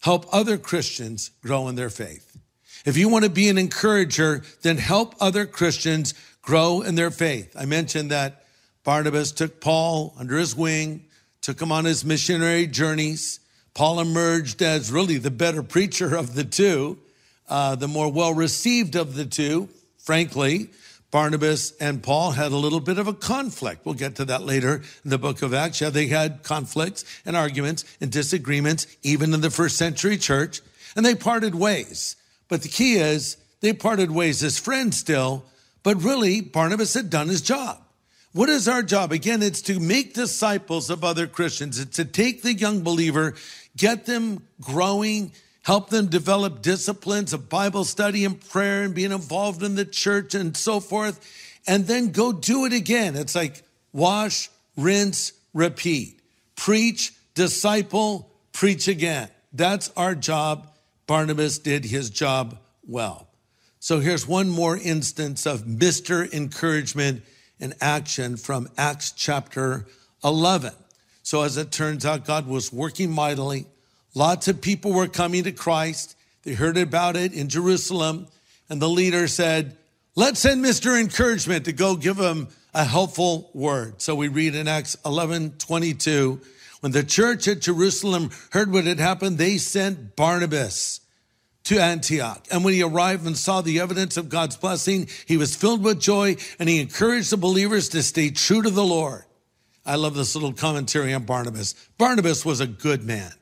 help 0.01 0.27
other 0.33 0.57
Christians 0.57 1.33
grow 1.43 1.67
in 1.67 1.75
their 1.75 1.91
faith. 1.91 2.39
If 2.87 2.97
you 2.97 3.09
want 3.09 3.25
to 3.25 3.31
be 3.31 3.49
an 3.49 3.59
encourager, 3.59 4.45
then 4.63 4.79
help 4.79 5.17
other 5.21 5.47
Christians 5.47 6.15
grow 6.43 6.83
in 6.83 6.95
their 6.95 7.11
faith. 7.11 7.57
I 7.59 7.65
mentioned 7.65 8.13
that 8.13 8.45
Barnabas 8.85 9.33
took 9.33 9.61
Paul 9.61 10.15
under 10.17 10.39
his 10.39 10.55
wing, 10.55 11.05
took 11.41 11.61
him 11.61 11.73
on 11.73 11.85
his 11.85 12.05
missionary 12.05 12.69
journeys. 12.69 13.41
Paul 13.75 13.99
emerged 13.99 14.63
as 14.63 14.93
really 14.93 15.19
the 15.19 15.31
better 15.31 15.63
preacher 15.63 16.15
of 16.15 16.35
the 16.35 16.45
two, 16.45 16.99
uh, 17.49 17.75
the 17.75 17.89
more 17.89 18.11
well 18.11 18.33
received 18.33 18.95
of 18.95 19.17
the 19.17 19.25
two, 19.27 19.69
frankly. 19.99 20.71
Barnabas 21.13 21.75
and 21.79 22.03
Paul 22.03 22.33
had 22.33 22.53
a 22.53 22.57
little 22.57 22.81
bit 22.81 22.99
of 22.99 23.07
a 23.07 23.13
conflict. 23.13 23.85
We'll 23.85 23.95
get 23.95 24.17
to 24.17 24.25
that 24.25 24.43
later 24.43 24.83
in 25.05 25.11
the 25.11 25.19
book 25.19 25.43
of 25.43 25.53
Acts. 25.53 25.83
Yeah, 25.83 25.91
they 25.91 26.07
had 26.07 26.43
conflicts 26.43 27.05
and 27.27 27.37
arguments 27.37 27.85
and 28.01 28.11
disagreements, 28.11 28.87
even 29.03 29.35
in 29.35 29.43
the 29.43 29.51
first 29.51 29.77
century 29.77 30.17
church, 30.17 30.63
and 30.97 31.05
they 31.05 31.15
parted 31.15 31.55
ways. 31.55 32.17
But 32.49 32.63
the 32.63 32.69
key 32.69 32.95
is 32.95 33.37
they 33.61 33.75
parted 33.75 34.11
ways 34.11 34.43
as 34.43 34.59
friends 34.59 34.97
still, 34.97 35.45
but 35.83 36.03
really 36.03 36.41
Barnabas 36.41 36.95
had 36.95 37.11
done 37.11 37.29
his 37.29 37.43
job. 37.43 37.79
What 38.33 38.49
is 38.49 38.67
our 38.67 38.83
job? 38.83 39.13
Again, 39.13 39.43
it's 39.43 39.61
to 39.63 39.79
make 39.79 40.15
disciples 40.15 40.89
of 40.89 41.05
other 41.05 41.27
Christians. 41.27 41.79
It's 41.79 41.97
to 41.97 42.07
take 42.07 42.41
the 42.41 42.55
young 42.55 42.81
believer, 42.81 43.35
get 43.77 44.07
them 44.07 44.47
growing, 44.63 45.33
help 45.63 45.91
them 45.91 46.07
develop 46.07 46.63
disciplines 46.63 47.33
of 47.33 47.49
Bible 47.49 47.85
study 47.85 48.25
and 48.25 48.41
prayer 48.41 48.83
and 48.83 48.95
being 48.95 49.13
involved 49.13 49.63
in 49.63 49.75
the 49.75 49.85
church 49.85 50.35
and 50.35 50.57
so 50.57 50.81
forth, 50.81 51.21
and 51.67 51.87
then 51.87 52.11
go 52.11 52.33
do 52.33 52.65
it 52.65 52.73
again. 52.73 53.17
It's 53.17 53.35
like 53.35 53.63
wash, 53.93 54.51
rinse, 54.77 55.33
repeat. 55.55 56.21
Preach, 56.57 57.13
disciple, 57.35 58.31
preach 58.53 58.89
again. 58.89 59.29
That's 59.53 59.91
our 59.97 60.15
job. 60.15 60.69
Barnabas 61.07 61.59
did 61.59 61.85
his 61.85 62.11
job 62.11 62.59
well. 62.87 63.29
So 63.81 64.01
here's 64.01 64.27
one 64.27 64.49
more 64.49 64.77
instance 64.77 65.45
of 65.47 65.63
Mr. 65.63 66.33
Encouragement 66.33 67.23
in 67.59 67.75
action 67.81 68.37
from 68.37 68.69
Acts 68.79 69.11
chapter 69.13 69.87
11. 70.25 70.73
So 71.23 71.43
as 71.43 71.57
it 71.57 71.71
turns 71.71 72.07
out, 72.07 72.25
God 72.25 72.47
was 72.47 72.73
working 72.73 73.11
mightily 73.11 73.67
Lots 74.15 74.49
of 74.49 74.61
people 74.61 74.93
were 74.93 75.09
coming 75.09 75.45
to 75.45 75.53
Christ. 75.53 76.17
They 76.43 76.53
heard 76.53 76.77
about 76.77 77.17
it 77.17 77.33
in 77.33 77.49
Jerusalem, 77.49 78.27
and 78.69 78.81
the 78.81 78.89
leader 78.89 79.27
said, 79.27 79.77
Let's 80.15 80.41
send 80.41 80.63
Mr. 80.63 81.01
Encouragement 81.01 81.65
to 81.65 81.73
go 81.73 81.97
give 81.97 82.17
them 82.17 82.49
a 82.75 82.85
helpful 82.85 83.51
word. 83.55 84.03
So 84.03 84.15
we 84.15 84.29
read 84.29 84.55
in 84.55 84.69
Acts 84.69 84.97
11 85.07 85.53
22, 85.59 86.41
when 86.81 86.93
the 86.93 87.03
church 87.03 87.49
at 87.49 87.61
Jerusalem 87.61 88.31
heard 88.51 88.73
what 88.73 88.85
had 88.85 88.99
happened, 88.99 89.39
they 89.39 89.57
sent 89.57 90.17
Barnabas 90.17 91.01
to 91.65 91.79
Antioch. 91.81 92.47
And 92.51 92.65
when 92.65 92.75
he 92.75 92.83
arrived 92.83 93.25
and 93.25 93.39
saw 93.39 93.61
the 93.61 93.81
evidence 93.81 94.17
of 94.17 94.29
God's 94.29 94.57
blessing, 94.57 95.09
he 95.27 95.37
was 95.37 95.57
filled 95.57 95.85
with 95.85 96.01
joy 96.01 96.37
and 96.59 96.69
he 96.69 96.81
encouraged 96.81 97.31
the 97.31 97.37
believers 97.37 97.89
to 97.91 98.03
stay 98.03 98.31
true 98.31 98.63
to 98.63 98.71
the 98.71 98.85
Lord. 98.85 99.23
I 99.87 99.97
love 99.97 100.15
this 100.15 100.35
little 100.35 100.53
commentary 100.53 101.15
on 101.15 101.25
Barnabas. 101.25 101.75
Barnabas 101.99 102.45
was 102.45 102.61
a 102.61 102.67
good 102.67 103.05
man 103.05 103.33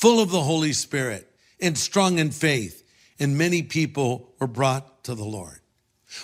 full 0.00 0.20
of 0.20 0.30
the 0.30 0.42
Holy 0.42 0.72
Spirit 0.72 1.28
and 1.60 1.76
strong 1.76 2.20
in 2.20 2.30
faith, 2.30 2.84
and 3.18 3.36
many 3.36 3.62
people 3.62 4.32
were 4.38 4.46
brought 4.46 5.02
to 5.02 5.12
the 5.12 5.24
Lord. 5.24 5.58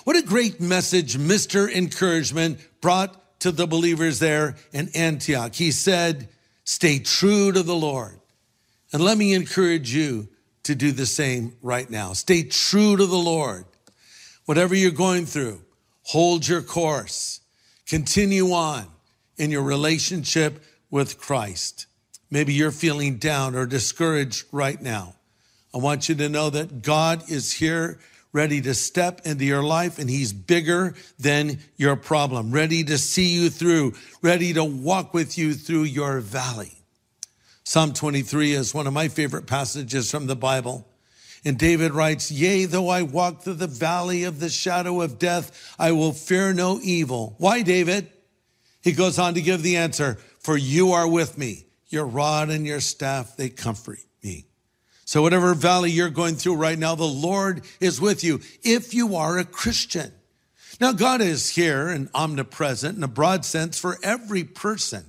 What 0.04 0.16
a 0.16 0.22
great 0.22 0.60
message 0.60 1.16
Mr. 1.16 1.68
Encouragement 1.68 2.60
brought 2.80 3.40
to 3.40 3.50
the 3.50 3.66
believers 3.66 4.20
there 4.20 4.54
in 4.72 4.90
Antioch. 4.94 5.56
He 5.56 5.72
said, 5.72 6.28
Stay 6.62 7.00
true 7.00 7.50
to 7.50 7.64
the 7.64 7.74
Lord. 7.74 8.20
And 8.92 9.02
let 9.02 9.18
me 9.18 9.34
encourage 9.34 9.92
you 9.92 10.28
to 10.62 10.76
do 10.76 10.92
the 10.92 11.04
same 11.04 11.56
right 11.60 11.90
now. 11.90 12.12
Stay 12.12 12.44
true 12.44 12.96
to 12.96 13.06
the 13.06 13.16
Lord. 13.16 13.64
Whatever 14.44 14.76
you're 14.76 14.92
going 14.92 15.26
through, 15.26 15.60
hold 16.02 16.46
your 16.46 16.62
course. 16.62 17.40
Continue 17.86 18.52
on 18.52 18.86
in 19.36 19.50
your 19.50 19.62
relationship 19.62 20.62
with 20.90 21.18
Christ. 21.18 21.86
Maybe 22.34 22.52
you're 22.52 22.72
feeling 22.72 23.18
down 23.18 23.54
or 23.54 23.64
discouraged 23.64 24.46
right 24.50 24.82
now. 24.82 25.14
I 25.72 25.78
want 25.78 26.08
you 26.08 26.16
to 26.16 26.28
know 26.28 26.50
that 26.50 26.82
God 26.82 27.30
is 27.30 27.52
here 27.52 28.00
ready 28.32 28.60
to 28.62 28.74
step 28.74 29.20
into 29.24 29.44
your 29.44 29.62
life 29.62 30.00
and 30.00 30.10
he's 30.10 30.32
bigger 30.32 30.96
than 31.16 31.60
your 31.76 31.94
problem, 31.94 32.50
ready 32.50 32.82
to 32.82 32.98
see 32.98 33.28
you 33.28 33.50
through, 33.50 33.94
ready 34.20 34.52
to 34.52 34.64
walk 34.64 35.14
with 35.14 35.38
you 35.38 35.54
through 35.54 35.84
your 35.84 36.18
valley. 36.18 36.72
Psalm 37.62 37.92
23 37.92 38.50
is 38.50 38.74
one 38.74 38.88
of 38.88 38.92
my 38.92 39.06
favorite 39.06 39.46
passages 39.46 40.10
from 40.10 40.26
the 40.26 40.34
Bible. 40.34 40.88
And 41.44 41.56
David 41.56 41.92
writes, 41.92 42.32
Yea, 42.32 42.64
though 42.64 42.88
I 42.88 43.02
walk 43.02 43.42
through 43.42 43.54
the 43.54 43.68
valley 43.68 44.24
of 44.24 44.40
the 44.40 44.48
shadow 44.48 45.02
of 45.02 45.20
death, 45.20 45.72
I 45.78 45.92
will 45.92 46.10
fear 46.10 46.52
no 46.52 46.80
evil. 46.82 47.36
Why, 47.38 47.62
David? 47.62 48.10
He 48.82 48.90
goes 48.90 49.20
on 49.20 49.34
to 49.34 49.40
give 49.40 49.62
the 49.62 49.76
answer, 49.76 50.18
For 50.40 50.56
you 50.56 50.90
are 50.90 51.06
with 51.06 51.38
me. 51.38 51.66
Your 51.94 52.06
rod 52.06 52.50
and 52.50 52.66
your 52.66 52.80
staff, 52.80 53.36
they 53.36 53.48
comfort 53.48 54.00
me. 54.22 54.44
So 55.06 55.22
whatever 55.22 55.54
valley 55.54 55.90
you're 55.90 56.10
going 56.10 56.34
through 56.34 56.56
right 56.56 56.78
now, 56.78 56.94
the 56.94 57.04
Lord 57.04 57.62
is 57.78 58.00
with 58.00 58.24
you 58.24 58.40
if 58.62 58.92
you 58.92 59.16
are 59.16 59.38
a 59.38 59.44
Christian. 59.44 60.12
Now, 60.80 60.92
God 60.92 61.20
is 61.20 61.50
here 61.50 61.88
and 61.88 62.08
omnipresent 62.14 62.96
in 62.96 63.04
a 63.04 63.08
broad 63.08 63.44
sense 63.44 63.78
for 63.78 63.96
every 64.02 64.42
person, 64.42 65.04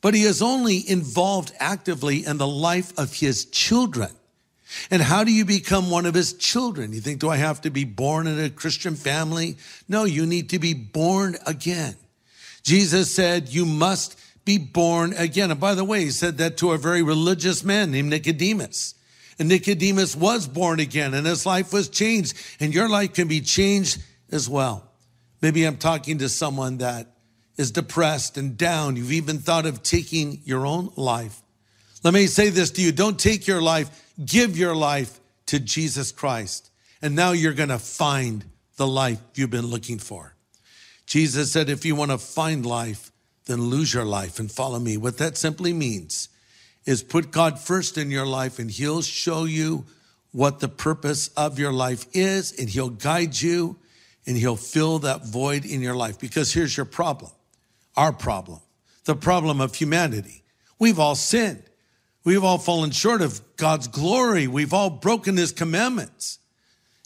but 0.00 0.14
he 0.14 0.22
is 0.22 0.40
only 0.40 0.88
involved 0.88 1.52
actively 1.60 2.24
in 2.24 2.38
the 2.38 2.46
life 2.46 2.98
of 2.98 3.12
his 3.12 3.44
children. 3.44 4.10
And 4.90 5.02
how 5.02 5.24
do 5.24 5.32
you 5.32 5.44
become 5.44 5.90
one 5.90 6.06
of 6.06 6.14
his 6.14 6.32
children? 6.32 6.92
You 6.92 7.00
think, 7.00 7.20
do 7.20 7.28
I 7.28 7.36
have 7.36 7.60
to 7.62 7.70
be 7.70 7.84
born 7.84 8.26
in 8.26 8.38
a 8.38 8.50
Christian 8.50 8.94
family? 8.94 9.56
No, 9.88 10.04
you 10.04 10.24
need 10.24 10.50
to 10.50 10.58
be 10.58 10.72
born 10.72 11.36
again. 11.46 11.96
Jesus 12.62 13.14
said, 13.14 13.48
you 13.48 13.66
must 13.66 14.18
be 14.48 14.56
born 14.56 15.12
again. 15.12 15.50
And 15.50 15.60
by 15.60 15.74
the 15.74 15.84
way, 15.84 16.00
he 16.00 16.10
said 16.10 16.38
that 16.38 16.56
to 16.56 16.72
a 16.72 16.78
very 16.78 17.02
religious 17.02 17.62
man 17.62 17.90
named 17.90 18.08
Nicodemus. 18.08 18.94
And 19.38 19.50
Nicodemus 19.50 20.16
was 20.16 20.48
born 20.48 20.80
again 20.80 21.12
and 21.12 21.26
his 21.26 21.44
life 21.44 21.70
was 21.70 21.90
changed 21.90 22.34
and 22.58 22.72
your 22.72 22.88
life 22.88 23.12
can 23.12 23.28
be 23.28 23.42
changed 23.42 24.02
as 24.32 24.48
well. 24.48 24.90
Maybe 25.42 25.64
I'm 25.64 25.76
talking 25.76 26.16
to 26.18 26.30
someone 26.30 26.78
that 26.78 27.14
is 27.58 27.72
depressed 27.72 28.38
and 28.38 28.56
down. 28.56 28.96
You've 28.96 29.12
even 29.12 29.38
thought 29.38 29.66
of 29.66 29.82
taking 29.82 30.40
your 30.44 30.64
own 30.64 30.92
life. 30.96 31.42
Let 32.02 32.14
me 32.14 32.26
say 32.26 32.48
this 32.48 32.70
to 32.70 32.80
you. 32.80 32.90
Don't 32.90 33.20
take 33.20 33.46
your 33.46 33.60
life. 33.60 33.90
Give 34.24 34.56
your 34.56 34.74
life 34.74 35.20
to 35.48 35.60
Jesus 35.60 36.10
Christ. 36.10 36.70
And 37.02 37.14
now 37.14 37.32
you're 37.32 37.52
going 37.52 37.68
to 37.68 37.78
find 37.78 38.46
the 38.76 38.86
life 38.86 39.20
you've 39.34 39.50
been 39.50 39.66
looking 39.66 39.98
for. 39.98 40.34
Jesus 41.04 41.52
said, 41.52 41.68
if 41.68 41.84
you 41.84 41.94
want 41.94 42.12
to 42.12 42.18
find 42.18 42.64
life, 42.64 43.07
then 43.48 43.62
lose 43.62 43.92
your 43.92 44.04
life 44.04 44.38
and 44.38 44.50
follow 44.50 44.78
me. 44.78 44.96
What 44.96 45.18
that 45.18 45.36
simply 45.36 45.72
means 45.72 46.28
is 46.86 47.02
put 47.02 47.32
God 47.32 47.58
first 47.58 47.98
in 47.98 48.12
your 48.12 48.26
life 48.26 48.60
and 48.60 48.70
he'll 48.70 49.02
show 49.02 49.44
you 49.44 49.84
what 50.32 50.60
the 50.60 50.68
purpose 50.68 51.28
of 51.36 51.58
your 51.58 51.72
life 51.72 52.06
is, 52.12 52.52
and 52.58 52.68
He'll 52.68 52.90
guide 52.90 53.40
you 53.40 53.76
and 54.26 54.36
He'll 54.36 54.56
fill 54.56 54.98
that 55.00 55.26
void 55.26 55.64
in 55.64 55.80
your 55.80 55.94
life. 55.94 56.18
Because 56.18 56.52
here's 56.52 56.76
your 56.76 56.86
problem 56.86 57.32
our 57.96 58.12
problem, 58.12 58.60
the 59.04 59.16
problem 59.16 59.60
of 59.60 59.74
humanity. 59.74 60.44
We've 60.78 60.98
all 60.98 61.16
sinned. 61.16 61.62
We've 62.24 62.44
all 62.44 62.58
fallen 62.58 62.90
short 62.90 63.22
of 63.22 63.40
God's 63.56 63.88
glory. 63.88 64.46
We've 64.46 64.74
all 64.74 64.90
broken 64.90 65.36
His 65.36 65.50
commandments. 65.50 66.38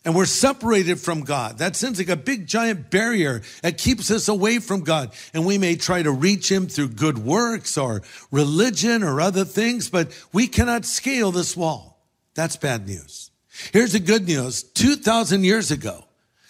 And 0.04 0.16
we're 0.16 0.26
separated 0.26 0.98
from 0.98 1.22
God. 1.22 1.58
That 1.58 1.76
seems 1.76 1.98
like 1.98 2.08
a 2.08 2.16
big 2.16 2.46
giant 2.46 2.90
barrier 2.90 3.42
that 3.62 3.78
keeps 3.78 4.10
us 4.10 4.26
away 4.26 4.58
from 4.58 4.82
God. 4.82 5.12
And 5.32 5.46
we 5.46 5.58
may 5.58 5.76
try 5.76 6.02
to 6.02 6.10
reach 6.10 6.50
Him 6.50 6.66
through 6.66 6.88
good 6.88 7.18
works 7.18 7.78
or 7.78 8.02
religion 8.32 9.04
or 9.04 9.20
other 9.20 9.44
things, 9.44 9.88
but 9.88 10.08
we 10.32 10.48
cannot 10.48 10.84
scale 10.84 11.30
this 11.30 11.56
wall. 11.56 12.04
That's 12.34 12.56
bad 12.56 12.86
news. 12.88 13.30
Here's 13.72 13.92
the 13.92 14.00
good 14.00 14.26
news. 14.26 14.62
2,000 14.62 15.44
years 15.44 15.70
ago, 15.70 16.04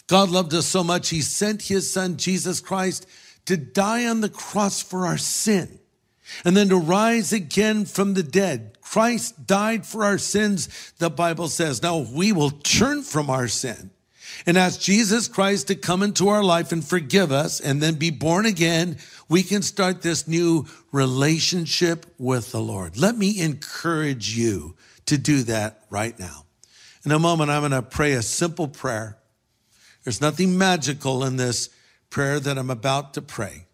God 0.06 0.30
loved 0.30 0.54
us 0.54 0.66
so 0.66 0.82
much, 0.82 1.10
He 1.10 1.20
sent 1.20 1.62
His 1.62 1.92
Son, 1.92 2.16
Jesus 2.16 2.60
Christ, 2.60 3.06
to 3.46 3.56
die 3.56 4.06
on 4.06 4.20
the 4.20 4.28
cross 4.28 4.82
for 4.82 5.06
our 5.06 5.18
sin 5.18 5.78
and 6.44 6.56
then 6.56 6.68
to 6.68 6.76
rise 6.76 7.32
again 7.32 7.84
from 7.84 8.14
the 8.14 8.22
dead. 8.22 8.78
Christ 8.92 9.46
died 9.46 9.86
for 9.86 10.04
our 10.04 10.18
sins, 10.18 10.92
the 10.98 11.08
Bible 11.08 11.48
says. 11.48 11.82
Now 11.82 12.04
we 12.12 12.30
will 12.30 12.50
turn 12.50 13.00
from 13.00 13.30
our 13.30 13.48
sin 13.48 13.90
and 14.44 14.58
ask 14.58 14.82
Jesus 14.82 15.28
Christ 15.28 15.68
to 15.68 15.74
come 15.74 16.02
into 16.02 16.28
our 16.28 16.44
life 16.44 16.72
and 16.72 16.84
forgive 16.84 17.32
us 17.32 17.58
and 17.58 17.80
then 17.80 17.94
be 17.94 18.10
born 18.10 18.44
again. 18.44 18.98
We 19.30 19.44
can 19.44 19.62
start 19.62 20.02
this 20.02 20.28
new 20.28 20.66
relationship 20.92 22.04
with 22.18 22.52
the 22.52 22.60
Lord. 22.60 22.98
Let 22.98 23.16
me 23.16 23.40
encourage 23.40 24.36
you 24.36 24.76
to 25.06 25.16
do 25.16 25.42
that 25.44 25.84
right 25.88 26.18
now. 26.18 26.44
In 27.02 27.12
a 27.12 27.18
moment, 27.18 27.50
I'm 27.50 27.62
going 27.62 27.72
to 27.72 27.80
pray 27.80 28.12
a 28.12 28.20
simple 28.20 28.68
prayer. 28.68 29.16
There's 30.04 30.20
nothing 30.20 30.58
magical 30.58 31.24
in 31.24 31.38
this 31.38 31.70
prayer 32.10 32.38
that 32.40 32.58
I'm 32.58 32.68
about 32.68 33.14
to 33.14 33.22
pray, 33.22 33.68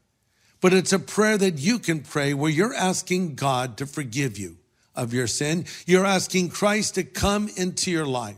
but 0.61 0.73
it's 0.73 0.93
a 0.93 1.01
prayer 1.01 1.37
that 1.39 1.59
you 1.59 1.81
can 1.81 2.03
pray 2.03 2.35
where 2.35 2.53
you're 2.53 2.73
asking 2.73 3.35
God 3.35 3.77
to 3.79 3.87
forgive 3.87 4.39
you 4.39 4.59
of 4.99 5.15
your 5.15 5.27
sin. 5.27 5.65
You're 5.87 6.05
asking 6.05 6.51
Christ 6.51 6.97
to 6.97 7.05
come 7.05 7.49
into 7.57 7.91
your 7.91 8.07
life. 8.07 8.37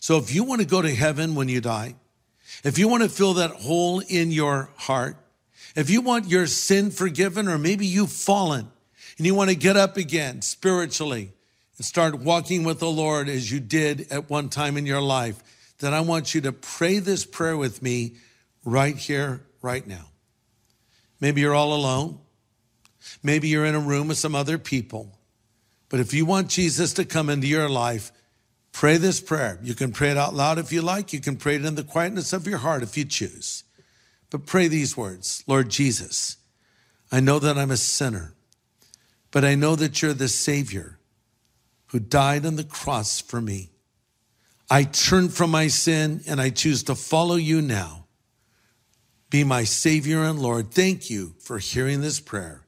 So 0.00 0.18
if 0.18 0.34
you 0.34 0.42
want 0.42 0.60
to 0.60 0.66
go 0.66 0.82
to 0.82 0.92
heaven 0.92 1.34
when 1.34 1.48
you 1.48 1.60
die, 1.60 1.94
if 2.64 2.78
you 2.78 2.88
want 2.88 3.02
to 3.02 3.08
fill 3.08 3.34
that 3.34 3.50
hole 3.50 4.00
in 4.00 4.30
your 4.30 4.70
heart, 4.76 5.16
if 5.76 5.90
you 5.90 6.00
want 6.00 6.28
your 6.28 6.46
sin 6.46 6.90
forgiven, 6.90 7.48
or 7.48 7.58
maybe 7.58 7.86
you've 7.86 8.10
fallen 8.10 8.70
and 9.18 9.26
you 9.26 9.34
want 9.34 9.50
to 9.50 9.56
get 9.56 9.76
up 9.76 9.96
again 9.96 10.42
spiritually, 10.42 11.32
and 11.76 11.84
start 11.84 12.18
walking 12.20 12.64
with 12.64 12.80
the 12.80 12.90
Lord 12.90 13.28
as 13.28 13.52
you 13.52 13.60
did 13.60 14.10
at 14.10 14.30
one 14.30 14.48
time 14.48 14.76
in 14.76 14.86
your 14.86 15.00
life, 15.00 15.42
then 15.78 15.92
I 15.92 16.00
want 16.00 16.34
you 16.34 16.40
to 16.42 16.52
pray 16.52 16.98
this 16.98 17.26
prayer 17.26 17.56
with 17.56 17.82
me 17.82 18.16
right 18.64 18.96
here, 18.96 19.44
right 19.60 19.86
now. 19.86 20.06
Maybe 21.20 21.42
you're 21.42 21.54
all 21.54 21.74
alone. 21.74 22.18
Maybe 23.22 23.48
you're 23.48 23.66
in 23.66 23.74
a 23.74 23.80
room 23.80 24.08
with 24.08 24.18
some 24.18 24.34
other 24.34 24.58
people. 24.58 25.18
But 25.88 26.00
if 26.00 26.12
you 26.12 26.26
want 26.26 26.48
Jesus 26.48 26.92
to 26.94 27.04
come 27.04 27.30
into 27.30 27.46
your 27.46 27.68
life, 27.68 28.12
pray 28.72 28.96
this 28.96 29.20
prayer. 29.20 29.58
You 29.62 29.74
can 29.74 29.92
pray 29.92 30.10
it 30.10 30.16
out 30.16 30.34
loud 30.34 30.58
if 30.58 30.72
you 30.72 30.82
like. 30.82 31.12
You 31.12 31.20
can 31.20 31.36
pray 31.36 31.56
it 31.56 31.64
in 31.64 31.74
the 31.74 31.84
quietness 31.84 32.32
of 32.32 32.46
your 32.46 32.58
heart 32.58 32.82
if 32.82 32.96
you 32.96 33.04
choose. 33.04 33.64
But 34.30 34.46
pray 34.46 34.68
these 34.68 34.96
words 34.96 35.44
Lord 35.46 35.68
Jesus, 35.70 36.36
I 37.10 37.20
know 37.20 37.38
that 37.38 37.56
I'm 37.56 37.70
a 37.70 37.76
sinner, 37.76 38.34
but 39.30 39.44
I 39.44 39.54
know 39.54 39.76
that 39.76 40.02
you're 40.02 40.14
the 40.14 40.28
Savior 40.28 40.98
who 41.86 42.00
died 42.00 42.44
on 42.44 42.56
the 42.56 42.64
cross 42.64 43.20
for 43.20 43.40
me. 43.40 43.70
I 44.68 44.82
turn 44.82 45.28
from 45.28 45.50
my 45.50 45.68
sin 45.68 46.22
and 46.26 46.40
I 46.40 46.50
choose 46.50 46.82
to 46.84 46.96
follow 46.96 47.36
you 47.36 47.62
now. 47.62 48.06
Be 49.30 49.44
my 49.44 49.64
Savior 49.64 50.24
and 50.24 50.40
Lord. 50.40 50.72
Thank 50.72 51.08
you 51.08 51.34
for 51.38 51.58
hearing 51.58 52.00
this 52.00 52.18
prayer. 52.18 52.66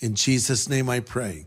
In 0.00 0.14
Jesus' 0.14 0.68
name 0.68 0.88
I 0.88 1.00
pray. 1.00 1.46